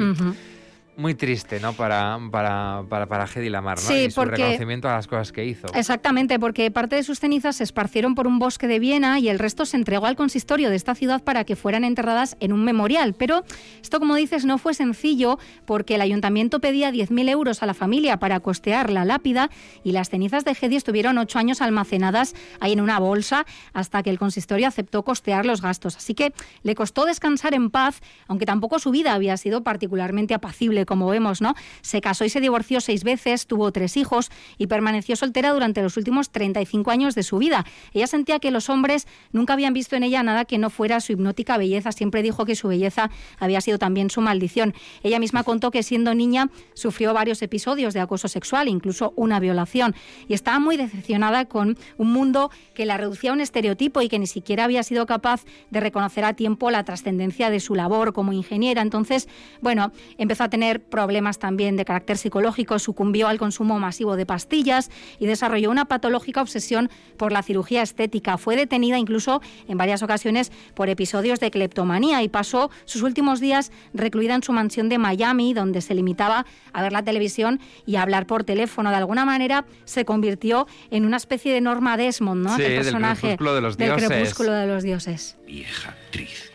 muy 0.97 1.13
triste, 1.13 1.59
¿no? 1.59 1.73
Para, 1.73 2.19
para, 2.31 2.83
para, 2.89 3.05
para 3.05 3.25
Hedy 3.25 3.49
Lamar, 3.49 3.77
¿no? 3.77 3.87
Sí, 3.87 4.05
y 4.05 4.11
su 4.11 4.25
reconocimiento 4.25 4.89
a 4.89 4.93
las 4.93 5.05
cosas 5.05 5.31
que 5.31 5.45
hizo. 5.45 5.67
Exactamente, 5.75 6.39
porque 6.39 6.71
parte 6.71 6.95
de 6.95 7.03
sus 7.03 7.19
cenizas 7.19 7.57
se 7.57 7.63
esparcieron 7.63 8.15
por 8.15 8.25
un 8.25 8.39
bosque 8.39 8.67
de 8.67 8.79
Viena 8.79 9.19
y 9.19 9.29
el 9.29 9.37
resto 9.37 9.65
se 9.65 9.77
entregó 9.77 10.07
al 10.07 10.15
consistorio 10.15 10.71
de 10.71 10.75
esta 10.75 10.95
ciudad 10.95 11.23
para 11.23 11.43
que 11.43 11.55
fueran 11.55 11.83
enterradas 11.83 12.35
en 12.39 12.51
un 12.51 12.63
memorial. 12.63 13.13
Pero 13.13 13.43
esto, 13.81 13.99
como 13.99 14.15
dices, 14.15 14.43
no 14.43 14.57
fue 14.57 14.73
sencillo 14.73 15.37
porque 15.65 15.95
el 15.95 16.01
ayuntamiento 16.01 16.59
pedía 16.59 16.91
10.000 16.91 17.29
euros 17.29 17.61
a 17.61 17.67
la 17.67 17.75
familia 17.75 18.17
para 18.17 18.39
costear 18.39 18.89
la 18.89 19.05
lápida 19.05 19.51
y 19.83 19.91
las 19.91 20.09
cenizas 20.09 20.45
de 20.45 20.57
Hedy 20.59 20.77
estuvieron 20.77 21.19
ocho 21.19 21.37
años 21.37 21.61
almacenadas 21.61 22.33
ahí 22.59 22.73
en 22.73 22.81
una 22.81 22.97
bolsa 22.97 23.45
hasta 23.73 24.01
que 24.01 24.09
el 24.09 24.17
consistorio 24.17 24.67
aceptó 24.67 25.03
costear 25.03 25.45
los 25.45 25.61
gastos. 25.61 25.95
Así 25.95 26.15
que 26.15 26.33
le 26.63 26.73
costó 26.73 27.05
descansar 27.05 27.53
en 27.53 27.69
paz, 27.69 28.01
aunque 28.27 28.47
tampoco 28.47 28.79
su 28.79 28.89
vida 28.89 29.13
había 29.13 29.37
sido 29.37 29.61
particularmente 29.61 30.33
apacible 30.33 30.86
como 30.87 31.07
vemos, 31.07 31.39
¿no? 31.39 31.53
Se 31.81 32.01
casó 32.01 32.25
y 32.25 32.29
se 32.29 32.41
divorció 32.41 32.81
seis 32.81 33.03
veces, 33.03 33.45
tuvo 33.45 33.71
tres 33.71 33.95
hijos 33.97 34.31
y 34.57 34.65
permaneció 34.65 35.15
soltera 35.15 35.51
durante 35.51 35.83
los 35.83 35.97
últimos 35.97 36.31
35 36.31 36.89
años 36.89 37.13
de 37.13 37.21
su 37.21 37.37
vida. 37.37 37.63
Ella 37.93 38.07
sentía 38.07 38.39
que 38.39 38.49
los 38.49 38.71
hombres 38.71 39.07
nunca 39.31 39.53
habían 39.53 39.73
visto 39.73 39.95
en 39.95 40.01
ella 40.01 40.23
nada 40.23 40.45
que 40.45 40.57
no 40.57 40.71
fuera 40.71 40.99
su 40.99 41.11
hipnótica 41.11 41.57
belleza. 41.59 41.91
Siempre 41.91 42.23
dijo 42.23 42.45
que 42.45 42.55
su 42.55 42.67
belleza 42.67 43.11
había 43.37 43.61
sido 43.61 43.77
también 43.77 44.09
su 44.09 44.21
maldición. 44.21 44.73
Ella 45.03 45.19
misma 45.19 45.43
contó 45.43 45.69
que 45.69 45.83
siendo 45.83 46.15
niña 46.15 46.49
sufrió 46.73 47.13
varios 47.13 47.41
episodios 47.41 47.93
de 47.93 47.99
acoso 47.99 48.27
sexual, 48.27 48.67
incluso 48.67 49.13
una 49.15 49.39
violación, 49.39 49.95
y 50.27 50.33
estaba 50.33 50.59
muy 50.59 50.77
decepcionada 50.77 51.45
con 51.45 51.77
un 51.97 52.11
mundo 52.11 52.49
que 52.73 52.85
la 52.85 52.97
reducía 52.97 53.31
a 53.31 53.33
un 53.33 53.41
estereotipo 53.41 54.01
y 54.01 54.09
que 54.09 54.19
ni 54.19 54.27
siquiera 54.27 54.63
había 54.63 54.83
sido 54.83 55.05
capaz 55.05 55.43
de 55.69 55.79
reconocer 55.79 56.23
a 56.25 56.33
tiempo 56.33 56.71
la 56.71 56.83
trascendencia 56.83 57.49
de 57.49 57.59
su 57.59 57.75
labor 57.75 58.13
como 58.13 58.33
ingeniera. 58.33 58.81
Entonces, 58.81 59.27
bueno, 59.61 59.91
empezó 60.17 60.43
a 60.45 60.49
tener 60.49 60.76
tener 60.77 60.89
problemas 60.89 61.39
también 61.39 61.75
de 61.75 61.85
carácter 61.85 62.17
psicológico, 62.17 62.79
sucumbió 62.79 63.27
al 63.27 63.37
consumo 63.37 63.79
masivo 63.79 64.15
de 64.15 64.25
pastillas 64.25 64.89
y 65.19 65.25
desarrolló 65.25 65.69
una 65.71 65.85
patológica 65.85 66.41
obsesión 66.41 66.89
por 67.17 67.31
la 67.31 67.43
cirugía 67.43 67.81
estética. 67.81 68.37
Fue 68.37 68.55
detenida 68.55 68.97
incluso 68.97 69.41
en 69.67 69.77
varias 69.77 70.03
ocasiones 70.03 70.51
por 70.73 70.89
episodios 70.89 71.39
de 71.39 71.51
cleptomanía 71.51 72.23
y 72.23 72.29
pasó 72.29 72.69
sus 72.85 73.01
últimos 73.01 73.39
días 73.39 73.71
recluida 73.93 74.35
en 74.35 74.43
su 74.43 74.53
mansión 74.53 74.89
de 74.89 74.97
Miami, 74.97 75.53
donde 75.53 75.81
se 75.81 75.93
limitaba 75.93 76.45
a 76.73 76.81
ver 76.81 76.91
la 76.91 77.03
televisión 77.03 77.59
y 77.85 77.95
a 77.95 78.01
hablar 78.01 78.27
por 78.27 78.43
teléfono. 78.43 78.89
De 78.89 78.95
alguna 78.95 79.25
manera 79.25 79.65
se 79.85 80.05
convirtió 80.05 80.67
en 80.91 81.05
una 81.05 81.17
especie 81.17 81.53
de 81.53 81.61
Norma 81.61 81.97
Desmond, 81.97 82.43
¿no? 82.43 82.55
Sí, 82.55 82.61
del 82.63 82.75
personaje 82.75 83.37
crepúsculo 83.37 83.55
de 83.55 83.61
los 83.61 83.77
del 83.77 83.95
crepúsculo 83.95 84.51
de 84.51 84.67
los 84.67 84.83
dioses. 84.83 85.37
Vieja 85.45 85.89
actriz, 85.89 86.51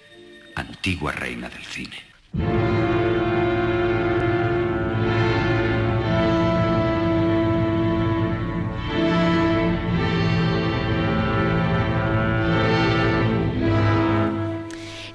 antigua 0.55 1.13
reina 1.13 1.49
del 1.49 1.65
cine. 1.65 3.02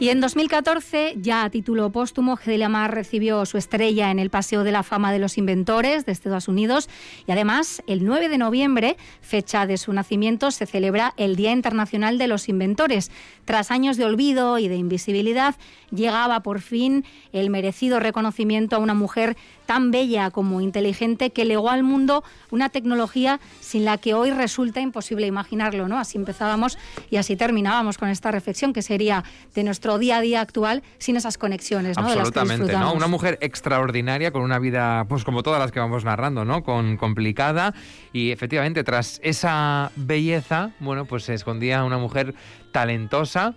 Y 0.07 0.09
en 0.09 0.21
2014, 0.21 1.15
ya 1.17 1.43
a 1.43 1.49
título 1.49 1.91
póstumo, 1.91 2.39
Hedy 2.39 2.55
Lamar 2.55 2.95
recibió 2.95 3.45
su 3.45 3.57
estrella 3.57 4.09
en 4.09 4.19
el 4.19 4.29
Paseo 4.29 4.63
de 4.63 4.71
la 4.71 4.83
Fama 4.83 5.11
de 5.11 5.19
los 5.19 5.37
Inventores 5.37 6.05
de 6.05 6.13
Estados 6.13 6.47
Unidos 6.47 6.87
y 7.27 7.33
además 7.33 7.83
el 7.87 8.05
9 8.05 8.29
de 8.29 8.37
noviembre, 8.37 8.95
fecha 9.19 9.65
de 9.65 9.75
su 9.75 9.91
nacimiento, 9.91 10.51
se 10.51 10.65
celebra 10.65 11.13
el 11.17 11.35
Día 11.35 11.51
Internacional 11.51 12.17
de 12.17 12.27
los 12.27 12.47
Inventores. 12.47 13.11
Tras 13.43 13.69
años 13.69 13.97
de 13.97 14.05
olvido 14.05 14.59
y 14.59 14.69
de 14.69 14.77
invisibilidad, 14.77 15.55
llegaba 15.91 16.39
por 16.39 16.61
fin 16.61 17.03
el 17.33 17.49
merecido 17.49 17.99
reconocimiento 17.99 18.77
a 18.77 18.79
una 18.79 18.93
mujer 18.93 19.35
tan 19.67 19.91
bella 19.91 20.31
como 20.31 20.61
inteligente 20.61 21.29
que 21.29 21.45
legó 21.45 21.69
al 21.69 21.83
mundo 21.83 22.23
una 22.49 22.69
tecnología 22.69 23.39
sin 23.59 23.85
la 23.85 23.99
que 23.99 24.15
hoy 24.15 24.31
resulta 24.31 24.79
imposible 24.79 25.27
imaginarlo, 25.27 25.87
¿no? 25.87 25.99
Así 25.99 26.17
empezábamos 26.17 26.79
y 27.11 27.17
así 27.17 27.35
terminábamos 27.35 27.99
con 27.99 28.09
esta 28.09 28.31
reflexión 28.31 28.73
que 28.73 28.81
sería 28.81 29.23
de 29.53 29.63
nuestro 29.63 29.99
día 29.99 30.17
a 30.17 30.21
día 30.21 30.41
actual 30.41 30.81
sin 30.97 31.17
esas 31.17 31.37
conexiones, 31.37 31.97
¿no? 31.97 32.09
De 32.09 32.15
las 32.15 32.31
que 32.31 32.39
Absolutamente, 32.39 32.73
¿no? 32.73 32.93
Una 32.93 33.07
mujer 33.07 33.37
extraordinaria 33.41 34.31
con 34.31 34.41
una 34.41 34.57
vida, 34.57 35.05
pues 35.07 35.23
como 35.23 35.43
todas 35.43 35.59
las 35.59 35.71
que 35.71 35.79
vamos 35.79 36.05
narrando, 36.05 36.45
¿no? 36.45 36.63
Con 36.63 36.97
complicada 36.97 37.73
y 38.13 38.31
efectivamente 38.31 38.83
tras 38.85 39.19
esa 39.21 39.91
belleza, 39.97 40.71
bueno, 40.79 41.05
pues 41.05 41.23
se 41.23 41.33
escondía 41.33 41.83
una 41.83 41.97
mujer 41.97 42.33
talentosa 42.71 43.55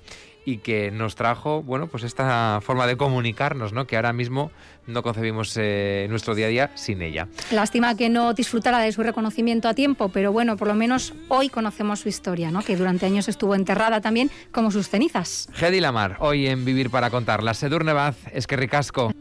y 0.50 0.58
que 0.58 0.90
nos 0.90 1.14
trajo, 1.14 1.62
bueno, 1.62 1.86
pues 1.86 2.02
esta 2.02 2.60
forma 2.60 2.86
de 2.86 2.96
comunicarnos, 2.96 3.72
¿no? 3.72 3.86
Que 3.86 3.96
ahora 3.96 4.12
mismo 4.12 4.50
no 4.86 5.02
concebimos 5.02 5.56
eh, 5.56 6.06
nuestro 6.10 6.34
día 6.34 6.46
a 6.46 6.48
día 6.48 6.70
sin 6.74 7.02
ella. 7.02 7.28
Lástima 7.52 7.96
que 7.96 8.08
no 8.08 8.34
disfrutara 8.34 8.80
de 8.80 8.90
su 8.90 9.02
reconocimiento 9.02 9.68
a 9.68 9.74
tiempo, 9.74 10.08
pero 10.08 10.32
bueno, 10.32 10.56
por 10.56 10.68
lo 10.68 10.74
menos 10.74 11.14
hoy 11.28 11.48
conocemos 11.48 12.00
su 12.00 12.08
historia, 12.08 12.50
¿no? 12.50 12.62
Que 12.62 12.76
durante 12.76 13.06
años 13.06 13.28
estuvo 13.28 13.54
enterrada 13.54 14.00
también 14.00 14.30
como 14.50 14.70
sus 14.70 14.88
cenizas. 14.88 15.48
Hedy 15.60 15.80
Lamar, 15.80 16.16
hoy 16.18 16.48
en 16.48 16.64
Vivir 16.64 16.90
para 16.90 17.10
Contar. 17.10 17.42
La 17.42 17.54
Sedurne 17.54 17.92
Baz, 17.92 18.16
es 18.32 18.46
que 18.46 18.56
ricasco. 18.56 19.12